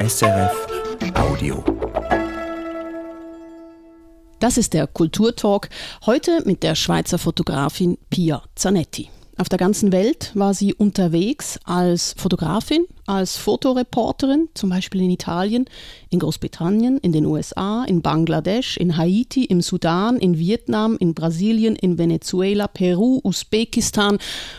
SRF 0.00 0.66
Audio. 1.14 1.64
Das 4.38 4.56
ist 4.56 4.72
der 4.72 4.86
Kulturtalk, 4.86 5.68
heute 6.06 6.42
mit 6.44 6.62
der 6.62 6.76
Schweizer 6.76 7.18
Fotografin 7.18 7.98
Pia 8.08 8.42
Zanetti. 8.54 9.10
Auf 9.38 9.48
der 9.48 9.58
ganzen 9.58 9.90
Welt 9.90 10.30
war 10.34 10.54
sie 10.54 10.72
unterwegs 10.72 11.58
als 11.64 12.14
Fotografin, 12.16 12.86
als 13.08 13.38
Fotoreporterin, 13.38 14.48
zum 14.54 14.68
Beispiel 14.68 15.00
in 15.00 15.10
Italien, 15.10 15.64
in 16.10 16.18
Großbritannien, 16.18 16.98
in 16.98 17.12
den 17.12 17.24
USA, 17.24 17.84
in 17.84 18.02
Bangladesch, 18.02 18.76
in 18.76 18.96
Haiti, 18.96 19.44
im 19.44 19.62
Sudan, 19.62 20.18
in 20.18 20.38
Vietnam, 20.38 20.96
in 21.00 21.14
Brasilien, 21.14 21.74
in 21.74 21.96
Venezuela, 21.96 22.68
Peru, 22.68 23.20
Usbekistan 23.24 24.18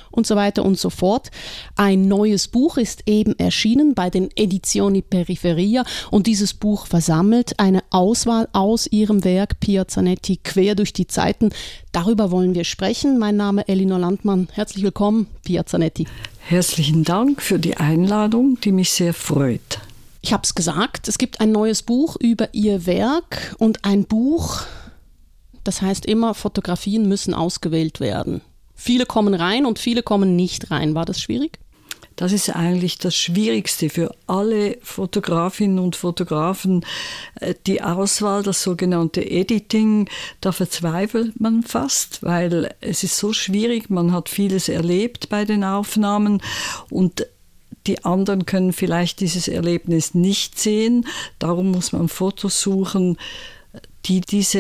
und 0.10 0.26
so 0.26 0.36
weiter 0.36 0.66
und 0.66 0.80
so 0.80 0.90
fort. 0.90 1.30
Ein 1.76 2.08
neues 2.08 2.48
Buch 2.48 2.78
ist 2.78 3.04
eben 3.06 3.38
erschienen 3.38 3.94
bei 3.94 4.10
den 4.10 4.30
Edizioni 4.36 5.04
Periferia 5.04 5.84
und 6.10 6.26
dieses 6.26 6.56
Buch 6.56 6.88
versammelt 6.88 7.60
eine 7.60 7.84
Auswahl 7.92 8.50
aus 8.54 8.88
ihrem 8.88 9.24
Werk 9.24 9.60
Pia 9.60 9.88
Zanetti 9.88 10.38
quer 10.38 10.74
durch 10.74 10.94
die 10.94 11.08
Zeiten. 11.08 11.52
Darüber 11.92 12.32
wollen 12.32 12.56
wir 12.56 12.64
sprechen. 12.64 13.20
Mein 13.20 13.38
Name 13.38 13.68
Elinor 13.68 14.00
Landmann. 14.00 14.48
Herzlich 14.52 14.84
willkommen, 14.84 15.28
Pia 15.44 15.66
Zanetti. 15.68 16.08
Herzlichen 16.50 17.04
Dank 17.04 17.44
für 17.44 17.60
die 17.60 17.78
Einladung, 17.78 18.60
die 18.60 18.72
mich 18.72 18.90
sehr 18.90 19.14
freut. 19.14 19.82
Ich 20.22 20.34
habe 20.34 20.42
es 20.44 20.56
gesagt, 20.56 21.08
es 21.08 21.20
gibt 21.20 21.42
ein 21.42 21.52
neues 21.52 21.84
Buch 21.84 22.16
über 22.20 22.56
Ihr 22.56 22.88
Werk 22.88 23.56
und 23.60 23.86
ein 23.86 24.06
Buch, 24.06 24.62
das 25.64 25.84
heißt 25.84 26.08
immer, 26.08 26.34
Fotografien 26.34 27.08
müssen 27.08 27.36
ausgewählt 27.36 28.00
werden. 28.00 28.42
Viele 28.74 29.06
kommen 29.06 29.36
rein 29.36 29.68
und 29.68 29.78
viele 29.78 30.02
kommen 30.02 30.36
nicht 30.36 30.72
rein. 30.72 30.96
War 30.96 31.06
das 31.06 31.22
schwierig? 31.22 31.60
Das 32.20 32.34
ist 32.34 32.50
eigentlich 32.50 32.98
das 32.98 33.16
Schwierigste 33.16 33.90
für 33.90 34.14
alle 34.28 34.78
Fotografinnen 34.82 35.80
und 35.80 35.96
Fotografen. 35.96 36.86
Äh, 37.40 37.54
die 37.66 37.82
Auswahl, 37.82 38.44
das 38.44 38.62
sogenannte 38.62 39.22
Editing, 39.26 40.10
da 40.42 40.52
verzweifelt 40.52 41.40
man 41.40 41.64
fast, 41.64 42.22
weil 42.22 42.76
es 42.82 43.06
ist 43.06 43.16
so 43.16 43.32
schwierig. 43.32 43.90
Man 43.90 44.12
hat 44.12 44.28
vieles 44.28 44.68
erlebt 44.68 45.30
bei 45.30 45.46
den 45.46 45.64
Aufnahmen 45.64 46.42
und 46.90 47.26
die 47.88 48.04
anderen 48.04 48.46
können 48.46 48.74
vielleicht 48.74 49.22
dieses 49.22 49.48
Erlebnis 49.48 50.14
nicht 50.14 50.60
sehen. 50.60 51.08
Darum 51.40 51.72
muss 51.72 51.94
man 51.94 52.10
Fotos 52.10 52.60
suchen, 52.60 53.18
die 54.04 54.20
diese 54.20 54.60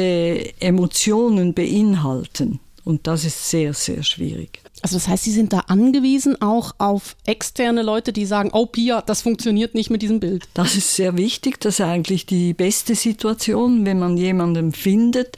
Emotionen 0.61 1.53
beinhalten. 1.53 2.61
Und 2.85 3.08
das 3.08 3.25
ist 3.25 3.49
sehr, 3.49 3.73
sehr 3.73 4.03
schwierig. 4.03 4.61
Also 4.81 4.95
das 4.95 5.09
heißt, 5.09 5.25
Sie 5.25 5.31
sind 5.31 5.52
da 5.52 5.59
angewiesen 5.67 6.41
auch 6.41 6.73
auf 6.77 7.17
externe 7.25 7.81
Leute, 7.81 8.13
die 8.13 8.25
sagen, 8.25 8.52
oh 8.53 8.66
Pia, 8.66 9.02
das 9.02 9.21
funktioniert 9.21 9.75
nicht 9.75 9.89
mit 9.89 10.02
diesem 10.02 10.21
Bild. 10.21 10.47
Das 10.53 10.75
ist 10.75 10.95
sehr 10.95 11.17
wichtig. 11.17 11.59
Das 11.59 11.75
ist 11.75 11.86
eigentlich 11.86 12.25
die 12.25 12.53
beste 12.53 12.95
Situation, 12.95 13.86
wenn 13.86 13.99
man 13.99 14.16
jemanden 14.16 14.71
findet, 14.71 15.36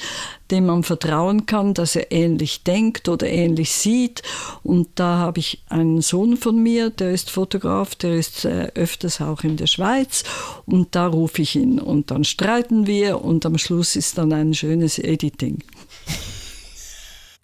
dem 0.52 0.68
man 0.68 0.84
vertrauen 0.84 1.48
kann, 1.48 1.74
dass 1.74 1.96
er 1.96 2.12
ähnlich 2.12 2.64
denkt 2.64 3.10
oder 3.10 3.28
ähnlich 3.28 3.72
sieht. 3.72 4.22
Und 4.62 4.90
da 4.96 5.18
habe 5.18 5.40
ich 5.40 5.64
einen 5.70 6.02
Sohn 6.02 6.38
von 6.38 6.62
mir, 6.62 6.92
der 6.92 7.12
ist 7.12 7.32
Fotograf, 7.32 7.96
der 7.96 8.18
ist 8.18 8.46
äh, 8.46 8.72
öfters 8.76 9.22
auch 9.22 9.44
in 9.44 9.58
der 9.58 9.68
Schweiz. 9.68 10.24
Und 10.68 10.94
da 10.96 11.08
rufe 11.08 11.42
ich 11.42 11.56
ihn 11.56 11.80
und 11.80 12.12
dann 12.12 12.26
streiten 12.26 12.86
wir 12.86 13.24
und 13.24 13.46
am 13.48 13.58
Schluss 13.58 13.96
ist 13.96 14.20
dann 14.20 14.34
ein 14.34 14.54
schönes 14.54 15.00
Editing. 15.00 15.64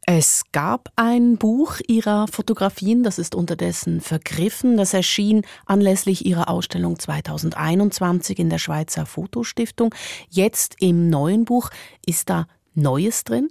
Es 0.10 0.46
gab 0.54 0.90
ein 0.96 1.36
Buch 1.36 1.82
ihrer 1.86 2.30
Fotografien, 2.30 3.04
das 3.04 3.20
ist 3.20 3.36
unterdessen 3.36 4.00
vergriffen. 4.00 4.78
Das 4.78 4.94
erschien 4.94 5.42
anlässlich 5.66 6.26
ihrer 6.26 6.50
Ausstellung 6.50 6.98
2021 6.98 8.40
in 8.40 8.50
der 8.50 8.58
Schweizer 8.58 9.06
Fotostiftung. 9.06 9.94
Jetzt 10.30 10.76
im 10.80 11.10
neuen 11.10 11.44
Buch 11.44 11.72
ist 12.06 12.30
da 12.30 12.48
Neues 12.74 13.26
drin? 13.26 13.50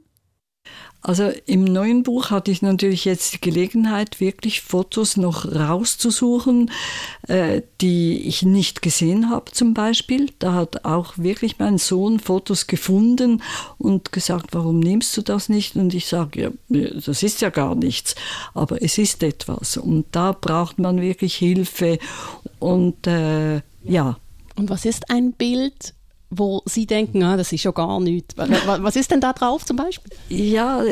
Also 1.07 1.31
im 1.47 1.63
neuen 1.63 2.03
Buch 2.03 2.31
hatte 2.31 2.51
ich 2.51 2.63
natürlich 2.63 3.05
jetzt 3.05 3.33
die 3.35 3.41
Gelegenheit, 3.41 4.19
wirklich 4.19 4.63
Fotos 4.63 5.17
noch 5.17 5.45
rauszusuchen, 5.47 6.73
äh, 7.29 7.63
die 7.81 8.27
ich 8.27 8.43
nicht 8.43 8.83
gesehen 8.83 9.31
habe 9.31 9.53
zum 9.53 9.73
Beispiel. 9.73 10.33
Da 10.41 10.55
hat 10.55 10.85
auch 10.85 11.17
wirklich 11.17 11.61
mein 11.61 11.79
Sohn 11.79 12.19
Fotos 12.19 12.67
gefunden 12.67 13.41
und 13.79 14.11
gesagt, 14.11 14.49
warum 14.51 14.81
nimmst 14.81 15.17
du 15.17 15.23
das 15.23 15.49
nicht? 15.49 15.77
Und 15.77 15.95
ich 15.95 16.07
sage, 16.07 16.53
ja, 16.69 16.91
das 16.91 17.23
ist 17.23 17.41
ja 17.41 17.51
gar 17.51 17.77
nichts, 17.77 18.17
aber 18.53 18.83
es 18.83 18.99
ist 18.99 19.23
etwas. 19.23 19.77
Und 19.77 20.07
da 20.11 20.33
braucht 20.33 20.81
man 20.81 21.01
wirklich 21.01 21.37
Hilfe 21.37 22.01
und 22.59 23.07
äh, 23.07 23.61
ja. 23.85 24.19
Und 24.57 24.71
was 24.71 24.85
ist 24.85 25.09
ein 25.09 25.35
Bild, 25.35 25.95
wo 26.31 26.63
Sie 26.65 26.87
denken, 26.87 27.23
ah, 27.23 27.37
das 27.37 27.53
ist 27.53 27.65
ja 27.65 27.71
gar 27.71 28.01
nichts. 28.01 28.37
Was 28.37 28.97
ist 28.97 29.11
denn 29.11 29.21
da 29.21 29.33
drauf 29.33 29.65
zum 29.65 29.77
Beispiel? 29.77 30.13
Ja, 30.29 30.83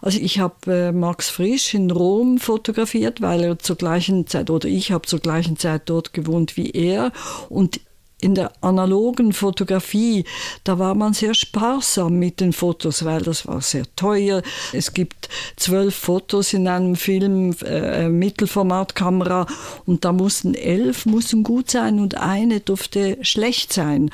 also 0.00 0.18
ich 0.20 0.38
habe 0.38 0.72
äh, 0.72 0.92
Max 0.92 1.28
Frisch 1.28 1.74
in 1.74 1.90
Rom 1.90 2.38
fotografiert, 2.38 3.20
weil 3.20 3.42
er 3.42 3.58
zur 3.58 3.76
gleichen 3.76 4.26
Zeit, 4.26 4.50
oder 4.50 4.68
ich 4.68 4.92
habe 4.92 5.06
zur 5.06 5.18
gleichen 5.18 5.56
Zeit 5.56 5.82
dort 5.86 6.12
gewohnt 6.12 6.56
wie 6.56 6.70
er. 6.70 7.12
Und 7.48 7.80
in 8.24 8.34
der 8.34 8.52
analogen 8.62 9.34
Fotografie, 9.34 10.24
da 10.64 10.78
war 10.78 10.94
man 10.94 11.12
sehr 11.12 11.34
sparsam 11.34 12.18
mit 12.18 12.40
den 12.40 12.54
Fotos, 12.54 13.04
weil 13.04 13.20
das 13.20 13.46
war 13.46 13.60
sehr 13.60 13.84
teuer. 13.96 14.42
Es 14.72 14.94
gibt 14.94 15.28
zwölf 15.56 15.94
Fotos 15.94 16.54
in 16.54 16.66
einem 16.66 16.96
Film, 16.96 17.54
äh, 17.66 18.08
Mittelformatkamera, 18.08 19.46
und 19.84 20.06
da 20.06 20.12
mussten 20.12 20.54
elf 20.54 21.04
mussten 21.04 21.42
gut 21.42 21.70
sein 21.70 22.00
und 22.00 22.16
eine 22.16 22.60
durfte 22.60 23.18
schlecht 23.20 23.74
sein. 23.74 24.10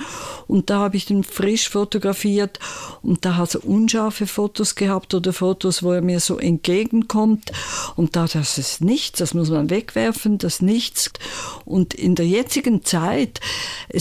Und 0.49 0.71
da 0.71 0.81
habe 0.81 0.97
ich 0.97 1.07
den 1.07 1.23
frisch 1.23 1.69
fotografiert 1.69 2.59
und 3.03 3.25
da 3.25 3.37
hat 3.37 3.55
er 3.55 3.65
unscharfe 3.65 4.27
Fotos 4.27 4.75
gehabt 4.75 5.15
oder 5.15 5.33
Fotos, 5.33 5.85
wo 5.85 5.93
er 5.93 6.03
mir 6.03 6.19
so 6.19 6.37
entgegenkommt. 6.37 7.53
Und 7.95 8.17
da, 8.17 8.27
das 8.27 8.59
ist 8.59 8.81
nichts, 8.81 9.21
das 9.21 9.35
muss 9.35 9.51
man 9.51 9.71
wegwerfen, 9.71 10.39
das 10.39 10.63
nichts. 10.63 11.11
Und 11.65 11.95
in 11.95 12.17
der 12.17 12.27
jetzigen 12.27 12.85
Zeit, 12.85 13.39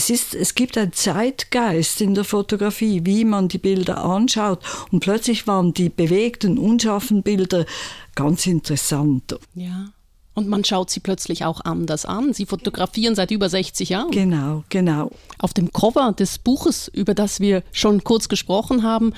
es, 0.00 0.08
ist, 0.08 0.34
es 0.34 0.54
gibt 0.54 0.78
einen 0.78 0.94
Zeitgeist 0.94 2.00
in 2.00 2.14
der 2.14 2.24
Fotografie, 2.24 3.02
wie 3.04 3.26
man 3.26 3.48
die 3.48 3.58
Bilder 3.58 4.02
anschaut. 4.02 4.60
Und 4.90 5.00
plötzlich 5.00 5.46
waren 5.46 5.74
die 5.74 5.90
bewegten, 5.90 6.56
unscharfen 6.56 7.22
Bilder 7.22 7.66
ganz 8.14 8.46
interessant. 8.46 9.38
Ja. 9.54 9.92
Und 10.32 10.48
man 10.48 10.64
schaut 10.64 10.88
sie 10.88 11.00
plötzlich 11.00 11.44
auch 11.44 11.60
anders 11.66 12.06
an. 12.06 12.32
Sie 12.32 12.46
fotografieren 12.46 13.14
seit 13.14 13.30
über 13.30 13.50
60 13.50 13.90
Jahren. 13.90 14.10
Genau, 14.10 14.64
genau. 14.70 15.10
Auf 15.38 15.52
dem 15.52 15.70
Cover 15.70 16.12
des 16.12 16.38
Buches, 16.38 16.88
über 16.88 17.12
das 17.12 17.40
wir 17.40 17.62
schon 17.70 18.02
kurz 18.02 18.30
gesprochen 18.30 18.82
haben, 18.82 19.12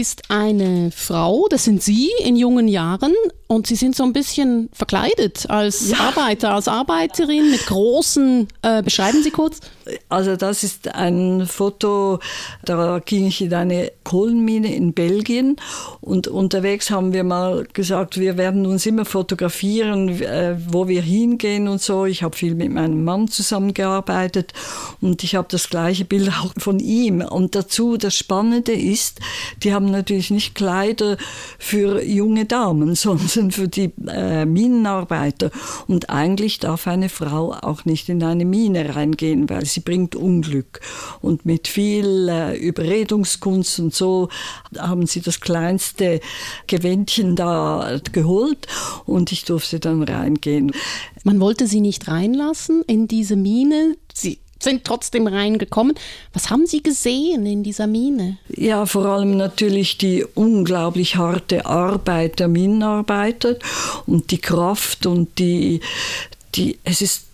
ist 0.00 0.30
eine 0.30 0.90
Frau, 0.90 1.46
das 1.48 1.64
sind 1.64 1.82
Sie 1.82 2.10
in 2.22 2.36
jungen 2.36 2.68
Jahren, 2.68 3.14
und 3.48 3.66
Sie 3.66 3.76
sind 3.76 3.94
so 3.94 4.02
ein 4.02 4.12
bisschen 4.12 4.68
verkleidet 4.72 5.48
als 5.48 5.90
ja. 5.90 5.98
Arbeiter, 5.98 6.54
als 6.54 6.66
Arbeiterin 6.66 7.50
mit 7.50 7.66
großen, 7.66 8.48
äh, 8.62 8.82
beschreiben 8.82 9.22
Sie 9.22 9.30
kurz? 9.30 9.60
Also 10.08 10.34
das 10.34 10.64
ist 10.64 10.92
ein 10.92 11.46
Foto, 11.46 12.18
da 12.64 13.00
ging 13.04 13.28
ich 13.28 13.40
in 13.40 13.54
eine 13.54 13.92
Kohlenmine 14.02 14.74
in 14.74 14.94
Belgien 14.94 15.56
und 16.00 16.26
unterwegs 16.26 16.90
haben 16.90 17.12
wir 17.12 17.22
mal 17.22 17.68
gesagt, 17.72 18.18
wir 18.18 18.36
werden 18.36 18.66
uns 18.66 18.84
immer 18.84 19.04
fotografieren, 19.04 20.20
äh, 20.22 20.56
wo 20.68 20.88
wir 20.88 21.02
hingehen 21.02 21.68
und 21.68 21.80
so. 21.80 22.04
Ich 22.04 22.24
habe 22.24 22.36
viel 22.36 22.56
mit 22.56 22.72
meinem 22.72 23.04
Mann 23.04 23.28
zusammengearbeitet 23.28 24.54
und 25.00 25.22
ich 25.22 25.36
habe 25.36 25.46
das 25.48 25.70
gleiche 25.70 26.04
Bild 26.04 26.30
auch 26.30 26.52
von 26.58 26.80
ihm. 26.80 27.20
Und 27.20 27.54
dazu, 27.54 27.96
das 27.96 28.16
Spannende 28.16 28.72
ist, 28.72 29.20
die 29.62 29.72
haben 29.72 29.85
natürlich 29.90 30.30
nicht 30.30 30.54
Kleider 30.54 31.16
für 31.58 32.02
junge 32.02 32.44
Damen, 32.44 32.94
sondern 32.96 33.50
für 33.50 33.68
die 33.68 33.92
äh, 34.06 34.44
Minenarbeiter. 34.44 35.50
Und 35.86 36.10
eigentlich 36.10 36.58
darf 36.58 36.86
eine 36.86 37.08
Frau 37.08 37.52
auch 37.52 37.84
nicht 37.84 38.08
in 38.08 38.22
eine 38.22 38.44
Mine 38.44 38.94
reingehen, 38.94 39.48
weil 39.48 39.64
sie 39.64 39.80
bringt 39.80 40.16
Unglück. 40.16 40.80
Und 41.20 41.46
mit 41.46 41.68
viel 41.68 42.28
äh, 42.28 42.56
Überredungskunst 42.56 43.80
und 43.80 43.94
so 43.94 44.28
haben 44.78 45.06
sie 45.06 45.20
das 45.20 45.40
kleinste 45.40 46.20
Gewändchen 46.66 47.36
da 47.36 48.00
geholt 48.12 48.66
und 49.04 49.32
ich 49.32 49.44
durfte 49.44 49.80
dann 49.80 50.02
reingehen. 50.02 50.72
Man 51.24 51.40
wollte 51.40 51.66
sie 51.66 51.80
nicht 51.80 52.08
reinlassen 52.08 52.82
in 52.86 53.08
diese 53.08 53.36
Mine. 53.36 53.96
Sie 54.14 54.38
sind 54.66 54.82
trotzdem 54.82 55.28
reingekommen. 55.28 55.94
Was 56.32 56.50
haben 56.50 56.66
Sie 56.66 56.82
gesehen 56.82 57.46
in 57.46 57.62
dieser 57.62 57.86
Mine? 57.86 58.38
Ja, 58.48 58.84
vor 58.84 59.06
allem 59.06 59.36
natürlich 59.36 59.96
die 59.96 60.24
unglaublich 60.34 61.14
harte 61.14 61.66
Arbeit 61.66 62.40
der 62.40 62.48
Minenarbeiter 62.48 63.56
und 64.06 64.32
die 64.32 64.38
Kraft 64.38 65.06
und 65.06 65.38
die, 65.38 65.80
die, 66.56 66.78
es 66.82 67.00
ist 67.00 67.25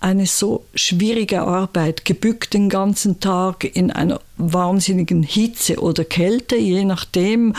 eine 0.00 0.26
so 0.26 0.64
schwierige 0.74 1.42
Arbeit, 1.42 2.04
gebückt 2.04 2.54
den 2.54 2.68
ganzen 2.68 3.20
Tag 3.20 3.64
in 3.64 3.90
einer 3.90 4.20
wahnsinnigen 4.38 5.22
Hitze 5.22 5.80
oder 5.80 6.04
Kälte, 6.04 6.56
je 6.56 6.84
nachdem, 6.84 7.54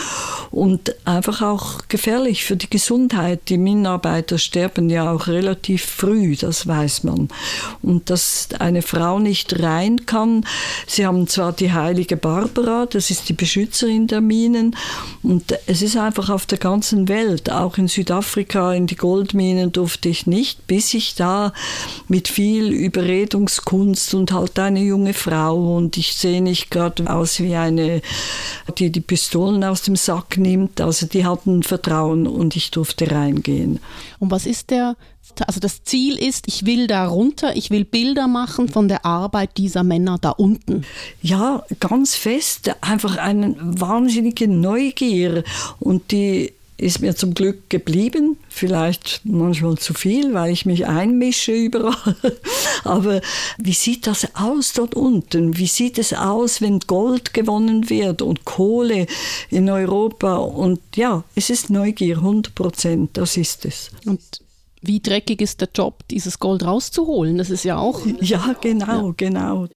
und 0.50 0.94
einfach 1.06 1.42
auch 1.42 1.82
gefährlich 1.88 2.44
für 2.44 2.56
die 2.56 2.70
Gesundheit. 2.70 3.40
Die 3.48 3.58
Minenarbeiter 3.58 4.38
sterben 4.38 4.88
ja 4.88 5.12
auch 5.12 5.26
relativ 5.26 5.84
früh, 5.84 6.36
das 6.36 6.66
weiß 6.66 7.04
man. 7.04 7.28
Und 7.82 8.08
dass 8.10 8.48
eine 8.58 8.82
Frau 8.82 9.18
nicht 9.18 9.60
rein 9.62 10.06
kann, 10.06 10.46
sie 10.86 11.06
haben 11.06 11.26
zwar 11.28 11.52
die 11.52 11.72
heilige 11.72 12.16
Barbara, 12.16 12.86
das 12.86 13.10
ist 13.10 13.28
die 13.28 13.34
Beschützerin 13.34 14.06
der 14.06 14.22
Minen, 14.22 14.74
und 15.22 15.54
es 15.66 15.82
ist 15.82 15.96
einfach 15.96 16.30
auf 16.30 16.46
der 16.46 16.58
ganzen 16.58 17.08
Welt, 17.08 17.50
auch 17.50 17.76
in 17.76 17.88
Südafrika, 17.88 18.72
in 18.72 18.86
die 18.86 18.96
Goldminen 18.96 19.70
durfte 19.72 20.08
ich 20.08 20.26
nicht, 20.26 20.66
bis 20.66 20.94
ich 20.94 21.14
da 21.14 21.52
mit 22.08 22.28
viel 22.28 22.72
Überredungskunst 22.72 24.14
und 24.14 24.32
halt 24.32 24.58
eine 24.58 24.80
junge 24.80 25.14
Frau 25.14 25.76
und 25.76 25.96
ich 25.96 26.14
sehe 26.14 26.42
nicht 26.42 26.70
gerade 26.70 27.10
aus 27.12 27.40
wie 27.40 27.54
eine, 27.56 28.02
die 28.78 28.90
die 28.90 29.00
Pistolen 29.00 29.64
aus 29.64 29.82
dem 29.82 29.96
Sack 29.96 30.36
nimmt. 30.36 30.80
Also 30.80 31.06
die 31.06 31.24
hatten 31.24 31.62
Vertrauen 31.62 32.26
und 32.26 32.56
ich 32.56 32.70
durfte 32.70 33.10
reingehen. 33.10 33.80
Und 34.18 34.30
was 34.30 34.46
ist 34.46 34.70
der 34.70 34.96
also 35.46 35.60
das 35.60 35.84
Ziel 35.84 36.18
ist, 36.18 36.48
ich 36.48 36.66
will 36.66 36.86
da 36.86 37.06
runter, 37.06 37.56
ich 37.56 37.70
will 37.70 37.84
Bilder 37.84 38.26
machen 38.26 38.68
von 38.68 38.88
der 38.88 39.04
Arbeit 39.04 39.56
dieser 39.56 39.84
Männer 39.84 40.18
da 40.20 40.30
unten. 40.30 40.84
Ja, 41.22 41.64
ganz 41.78 42.14
fest, 42.14 42.70
einfach 42.80 43.16
eine 43.16 43.54
wahnsinnige 43.58 44.48
Neugier 44.48 45.44
und 45.78 46.10
die 46.12 46.52
ist 46.80 47.00
mir 47.00 47.14
zum 47.14 47.34
Glück 47.34 47.68
geblieben. 47.68 48.38
Vielleicht 48.48 49.20
manchmal 49.24 49.76
zu 49.78 49.92
viel, 49.92 50.32
weil 50.32 50.52
ich 50.52 50.66
mich 50.66 50.86
einmische 50.86 51.52
überall. 51.52 52.16
Aber 52.84 53.20
wie 53.58 53.72
sieht 53.72 54.06
das 54.06 54.34
aus 54.34 54.72
dort 54.72 54.94
unten? 54.94 55.56
Wie 55.56 55.66
sieht 55.66 55.98
es 55.98 56.12
aus, 56.12 56.60
wenn 56.60 56.80
Gold 56.80 57.34
gewonnen 57.34 57.90
wird 57.90 58.22
und 58.22 58.44
Kohle 58.44 59.06
in 59.50 59.68
Europa? 59.68 60.36
Und 60.36 60.80
ja, 60.96 61.24
es 61.34 61.50
ist 61.50 61.70
Neugier, 61.70 62.16
100 62.16 62.54
Prozent, 62.54 63.10
das 63.16 63.36
ist 63.36 63.66
es. 63.66 63.90
Und 64.06 64.20
wie 64.80 65.00
dreckig 65.00 65.42
ist 65.42 65.60
der 65.60 65.68
Job, 65.74 66.02
dieses 66.10 66.38
Gold 66.38 66.64
rauszuholen? 66.64 67.36
Das 67.36 67.50
ist 67.50 67.64
ja 67.64 67.76
auch. 67.76 68.06
Ja, 68.20 68.54
genau, 68.60 69.08
ja. 69.08 69.14
genau. 69.16 69.68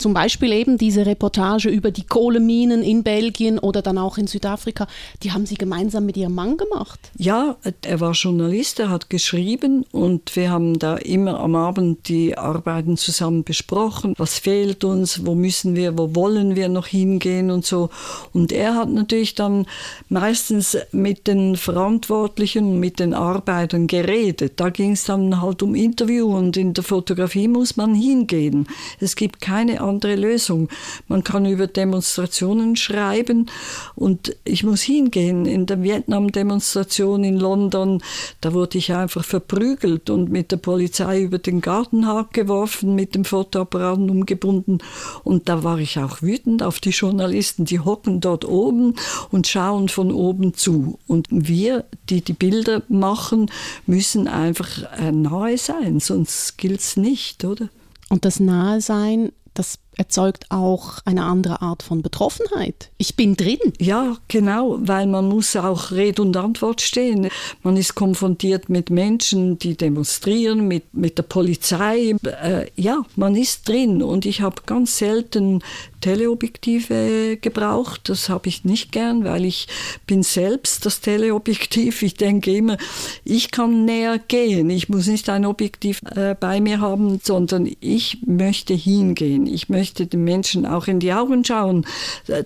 Zum 0.00 0.14
Beispiel 0.14 0.52
eben 0.52 0.78
diese 0.78 1.04
Reportage 1.04 1.68
über 1.68 1.90
die 1.90 2.06
Kohleminen 2.06 2.82
in 2.82 3.02
Belgien 3.02 3.58
oder 3.58 3.82
dann 3.82 3.98
auch 3.98 4.16
in 4.16 4.26
Südafrika, 4.26 4.86
die 5.22 5.32
haben 5.32 5.44
Sie 5.44 5.56
gemeinsam 5.56 6.06
mit 6.06 6.16
Ihrem 6.16 6.34
Mann 6.34 6.56
gemacht? 6.56 7.10
Ja, 7.18 7.56
er 7.82 8.00
war 8.00 8.12
Journalist, 8.12 8.80
er 8.80 8.88
hat 8.88 9.10
geschrieben 9.10 9.84
und 9.92 10.34
wir 10.36 10.50
haben 10.50 10.78
da 10.78 10.96
immer 10.96 11.40
am 11.40 11.54
Abend 11.54 12.08
die 12.08 12.38
Arbeiten 12.38 12.96
zusammen 12.96 13.44
besprochen. 13.44 14.14
Was 14.16 14.38
fehlt 14.38 14.84
uns, 14.84 15.26
wo 15.26 15.34
müssen 15.34 15.76
wir, 15.76 15.98
wo 15.98 16.14
wollen 16.14 16.56
wir 16.56 16.70
noch 16.70 16.86
hingehen 16.86 17.50
und 17.50 17.66
so. 17.66 17.90
Und 18.32 18.52
er 18.52 18.76
hat 18.76 18.88
natürlich 18.88 19.34
dann 19.34 19.66
meistens 20.08 20.78
mit 20.92 21.26
den 21.26 21.56
Verantwortlichen, 21.56 22.80
mit 22.80 23.00
den 23.00 23.12
Arbeitern 23.12 23.86
geredet. 23.86 24.54
Da 24.56 24.70
ging 24.70 24.92
es 24.92 25.04
dann 25.04 25.42
halt 25.42 25.62
um 25.62 25.74
Interview 25.74 26.34
und 26.34 26.56
in 26.56 26.72
der 26.72 26.84
Fotografie 26.84 27.48
muss 27.48 27.76
man 27.76 27.94
hingehen. 27.94 28.66
Es 28.98 29.14
gibt 29.14 29.40
keine 29.40 29.82
andere 29.90 30.16
Lösung. 30.16 30.68
Man 31.08 31.24
kann 31.24 31.44
über 31.44 31.66
Demonstrationen 31.66 32.76
schreiben 32.76 33.50
und 33.94 34.36
ich 34.44 34.64
muss 34.64 34.82
hingehen. 34.82 35.44
In 35.44 35.66
der 35.66 35.82
Vietnam-Demonstration 35.82 37.24
in 37.24 37.36
London, 37.38 38.02
da 38.40 38.54
wurde 38.54 38.78
ich 38.78 38.92
einfach 38.92 39.24
verprügelt 39.24 40.08
und 40.08 40.30
mit 40.30 40.52
der 40.52 40.56
Polizei 40.56 41.22
über 41.22 41.38
den 41.38 41.60
Gartenhag 41.60 42.32
geworfen, 42.32 42.94
mit 42.94 43.14
dem 43.14 43.24
Fotoapparat 43.24 43.98
umgebunden. 43.98 44.78
Und 45.24 45.48
da 45.48 45.64
war 45.64 45.78
ich 45.78 45.98
auch 45.98 46.22
wütend 46.22 46.62
auf 46.62 46.78
die 46.80 46.90
Journalisten, 46.90 47.64
die 47.64 47.80
hocken 47.80 48.20
dort 48.20 48.44
oben 48.44 48.94
und 49.30 49.46
schauen 49.46 49.88
von 49.88 50.12
oben 50.12 50.54
zu. 50.54 50.98
Und 51.06 51.26
wir, 51.30 51.84
die 52.08 52.22
die 52.22 52.32
Bilder 52.32 52.82
machen, 52.88 53.50
müssen 53.86 54.28
einfach 54.28 54.68
äh, 54.98 55.12
nahe 55.12 55.58
sein, 55.58 56.00
sonst 56.00 56.56
gilt 56.58 56.80
es 56.80 56.96
nicht, 56.96 57.44
oder? 57.44 57.68
Und 58.08 58.24
das 58.24 58.40
Nahe-Sein, 58.40 59.30
das 59.60 59.78
erzeugt 60.00 60.46
auch 60.48 61.00
eine 61.04 61.24
andere 61.24 61.60
Art 61.60 61.82
von 61.82 62.00
Betroffenheit. 62.00 62.90
Ich 62.96 63.16
bin 63.16 63.36
drin. 63.36 63.58
Ja, 63.78 64.16
genau, 64.28 64.78
weil 64.80 65.06
man 65.06 65.28
muss 65.28 65.54
auch 65.56 65.90
Rede 65.90 66.22
und 66.22 66.34
Antwort 66.38 66.80
stehen. 66.80 67.28
Man 67.62 67.76
ist 67.76 67.96
konfrontiert 67.96 68.70
mit 68.70 68.88
Menschen, 68.88 69.58
die 69.58 69.76
demonstrieren, 69.76 70.66
mit, 70.66 70.94
mit 70.94 71.18
der 71.18 71.24
Polizei. 71.24 72.14
Äh, 72.22 72.70
ja, 72.76 73.02
man 73.16 73.36
ist 73.36 73.68
drin 73.68 74.02
und 74.02 74.24
ich 74.24 74.40
habe 74.40 74.62
ganz 74.64 74.96
selten 74.96 75.62
Teleobjektive 76.00 77.36
gebraucht. 77.38 78.08
Das 78.08 78.30
habe 78.30 78.48
ich 78.48 78.64
nicht 78.64 78.92
gern, 78.92 79.24
weil 79.24 79.44
ich 79.44 79.68
bin 80.06 80.22
selbst 80.22 80.86
das 80.86 81.02
Teleobjektiv. 81.02 82.02
Ich 82.02 82.14
denke 82.14 82.56
immer, 82.56 82.78
ich 83.24 83.50
kann 83.50 83.84
näher 83.84 84.18
gehen. 84.18 84.70
Ich 84.70 84.88
muss 84.88 85.06
nicht 85.06 85.28
ein 85.28 85.44
Objektiv 85.44 86.00
äh, 86.14 86.34
bei 86.38 86.60
mir 86.60 86.80
haben, 86.80 87.20
sondern 87.22 87.70
ich 87.80 88.18
möchte 88.24 88.72
hingehen. 88.72 89.46
Ich 89.46 89.68
möchte 89.68 89.89
den 89.94 90.24
Menschen 90.24 90.66
auch 90.66 90.86
in 90.86 91.00
die 91.00 91.12
Augen 91.12 91.44
schauen, 91.44 91.86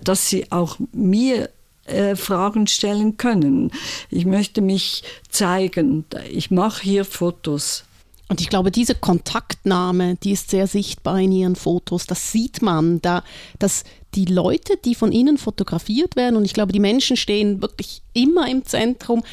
dass 0.03 0.29
sie 0.29 0.51
auch 0.51 0.77
mir 0.91 1.49
äh, 1.85 2.15
Fragen 2.15 2.67
stellen 2.67 3.17
können. 3.17 3.71
Ich 4.09 4.25
möchte 4.25 4.61
mich 4.61 5.03
zeigen. 5.29 6.05
Ich 6.31 6.49
mache 6.51 6.83
hier 6.83 7.05
Fotos. 7.05 7.83
Und 8.27 8.41
ich 8.41 8.49
glaube, 8.49 8.71
diese 8.71 8.95
Kontaktnahme, 8.95 10.15
die 10.15 10.31
ist 10.31 10.49
sehr 10.49 10.65
sichtbar 10.65 11.19
in 11.19 11.31
Ihren 11.31 11.55
Fotos. 11.55 12.07
Das 12.07 12.31
sieht 12.31 12.63
man, 12.63 13.01
da, 13.01 13.23
dass 13.59 13.83
die 14.15 14.25
Leute, 14.25 14.77
die 14.83 14.95
von 14.95 15.11
Ihnen 15.11 15.37
fotografiert 15.37 16.15
werden, 16.15 16.35
und 16.35 16.45
ich 16.45 16.53
glaube, 16.53 16.73
die 16.73 16.79
Menschen 16.79 17.17
stehen 17.17 17.61
wirklich 17.61 18.01
immer 18.13 18.49
im 18.49 18.65
Zentrum, 18.65 19.23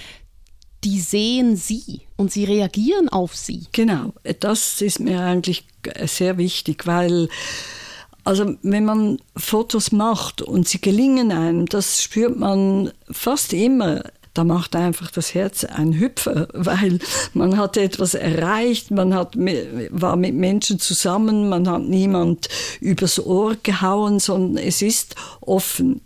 die 0.85 1.01
sehen 1.01 1.57
Sie 1.57 2.03
und 2.17 2.33
sie 2.33 2.45
reagieren 2.45 3.09
auf 3.09 3.37
Sie. 3.37 3.67
Genau, 3.73 4.13
das 4.41 4.83
ist 4.83 5.01
mir 5.01 5.21
eigentlich 5.23 5.65
sehr 6.05 6.39
wichtig, 6.39 6.87
weil 6.87 7.29
also 8.25 8.55
wenn 8.63 8.85
man 8.85 9.19
Fotos 9.37 9.93
macht 9.93 10.43
und 10.43 10.69
sie 10.69 10.81
gelingen 10.81 11.33
einem, 11.33 11.67
das 11.67 12.03
spürt 12.03 12.39
man 12.39 12.93
fast 13.11 13.53
immer. 13.53 14.03
Da 14.35 14.45
macht 14.45 14.75
einfach 14.77 15.11
das 15.11 15.35
Herz 15.35 15.65
ein 15.65 15.93
Hüpfer, 15.93 16.49
weil 16.55 17.01
man 17.35 17.59
hat 17.59 17.77
etwas 17.77 18.15
erreicht, 18.15 18.91
man 18.91 19.13
hat, 19.15 19.37
war 19.37 20.17
mit 20.17 20.35
Menschen 20.35 20.79
zusammen, 20.79 21.49
man 21.49 21.69
hat 21.69 21.83
niemand 21.83 22.49
übers 22.81 23.25
Ohr 23.25 23.57
gehauen, 23.63 24.21
sondern 24.21 24.65
es 24.65 24.81
ist 24.81 25.17
offen 25.41 26.01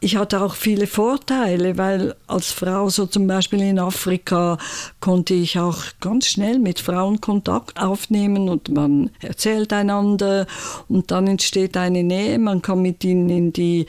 ich 0.00 0.16
hatte 0.16 0.42
auch 0.42 0.54
viele 0.54 0.86
Vorteile, 0.86 1.76
weil 1.76 2.14
als 2.28 2.52
Frau, 2.52 2.88
so 2.88 3.06
zum 3.06 3.26
Beispiel 3.26 3.60
in 3.60 3.80
Afrika, 3.80 4.56
konnte 5.00 5.34
ich 5.34 5.58
auch 5.58 5.82
ganz 6.00 6.26
schnell 6.26 6.60
mit 6.60 6.78
Frauen 6.78 7.20
Kontakt 7.20 7.80
aufnehmen 7.80 8.48
und 8.48 8.68
man 8.68 9.10
erzählt 9.20 9.72
einander 9.72 10.46
und 10.88 11.10
dann 11.10 11.26
entsteht 11.26 11.76
eine 11.76 12.04
Nähe. 12.04 12.38
Man 12.38 12.62
kann 12.62 12.80
mit 12.80 13.02
ihnen 13.02 13.28
in, 13.28 13.52
die, 13.52 13.86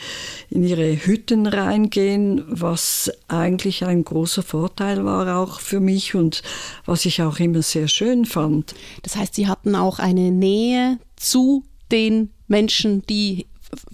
in 0.50 0.64
ihre 0.64 0.96
Hütten 0.96 1.46
reingehen, 1.46 2.44
was 2.48 3.12
eigentlich 3.28 3.86
ein 3.86 4.04
großer 4.04 4.42
Vorteil 4.42 5.06
war 5.06 5.38
auch 5.38 5.60
für 5.60 5.80
mich 5.80 6.16
und 6.16 6.42
was 6.86 7.06
ich 7.06 7.22
auch 7.22 7.38
immer 7.40 7.62
sehr 7.62 7.88
schön 7.88 8.26
fand. 8.26 8.74
Das 9.04 9.16
heißt, 9.16 9.36
Sie 9.36 9.48
hatten 9.48 9.76
auch 9.76 10.00
eine 10.00 10.32
Nähe 10.32 10.98
zu 11.16 11.64
den 11.92 12.32
Menschen, 12.48 13.06
die 13.06 13.46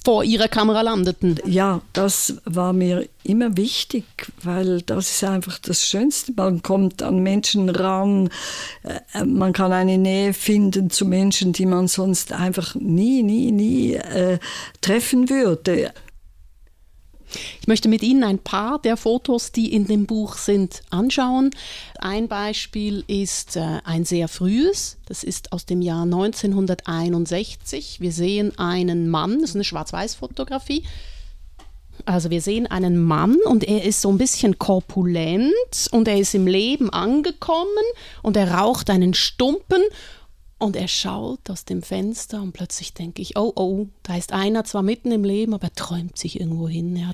vor 0.04 0.24
ihrer 0.24 0.48
Kamera 0.48 0.82
landeten. 0.82 1.40
Ja, 1.46 1.82
das 1.94 2.38
war 2.46 2.74
mir 2.74 3.08
immer 3.24 3.58
wichtig, 3.58 4.06
weil 4.44 4.82
das 4.82 5.12
ist 5.12 5.24
einfach 5.24 5.60
das 5.60 5.86
Schönste. 5.86 6.34
Man 6.36 6.62
kommt 6.62 7.02
an 7.02 7.20
Menschen 7.20 7.70
ran, 7.70 8.30
äh, 8.84 9.26
man 9.26 9.54
kann 9.54 9.72
eine 9.72 9.98
Nähe 9.98 10.34
finden 10.34 10.90
zu 10.90 11.06
Menschen, 11.06 11.54
die 11.54 11.66
man 11.66 11.88
sonst 11.88 12.32
einfach 12.32 12.76
nie, 12.76 13.24
nie, 13.24 13.52
nie 13.52 13.94
äh, 13.96 14.40
treffen 14.82 15.30
würde. 15.30 15.92
Ich 17.62 17.68
möchte 17.68 17.90
mit 17.90 18.04
Ihnen 18.04 18.24
ein 18.24 18.40
paar 18.40 18.80
der 18.80 18.98
Fotos, 18.98 19.52
die 19.52 19.74
in 19.74 19.88
dem 19.88 20.06
Buch 20.06 20.38
sind, 20.38 20.82
anschauen. 20.90 21.52
Ein 22.00 22.28
Beispiel 22.28 23.04
ist 23.08 23.56
äh, 23.56 23.80
ein 23.84 24.06
sehr 24.06 24.28
frühes, 24.28 24.98
das 25.08 25.24
ist 25.24 25.52
aus 25.52 25.66
dem 25.66 25.82
Jahr 25.82 26.04
1961. 26.04 28.02
Wir 28.02 28.12
sehen 28.12 28.58
einen 28.58 29.10
Mann, 29.10 29.42
das 29.42 29.52
ist 29.52 29.56
eine 29.56 29.64
Schwarz-Weiß-Fotografie. 29.64 30.84
Also 32.06 32.30
wir 32.30 32.42
sehen 32.42 32.68
einen 32.68 33.02
Mann 33.02 33.38
und 33.46 33.64
er 33.64 33.84
ist 33.84 34.02
so 34.02 34.10
ein 34.10 34.18
bisschen 34.18 34.60
korpulent 34.60 35.54
und 35.92 36.08
er 36.08 36.20
ist 36.20 36.36
im 36.36 36.46
Leben 36.46 36.90
angekommen 36.90 37.66
und 38.22 38.38
er 38.38 38.52
raucht 38.52 38.90
einen 38.90 39.14
Stumpen 39.14 39.82
Und 40.58 40.78
er 40.78 40.88
schaut 40.88 41.50
aus 41.50 41.66
dem 41.66 41.82
Fenster 41.82 42.42
und 42.42 42.54
plötzlich 42.54 42.94
denke 42.94 43.22
ich, 43.22 43.38
oh, 43.38 43.52
oh, 43.58 43.88
da 44.04 44.16
ist 44.16 44.32
einer 44.32 44.64
zwar 44.64 44.84
mitten 44.84 45.12
im 45.12 45.26
Leben, 45.26 45.54
aber 45.54 45.66
er 45.66 45.74
träumt 45.74 46.18
sich 46.18 46.40
irgendwo 46.40 46.70
hin. 46.70 47.14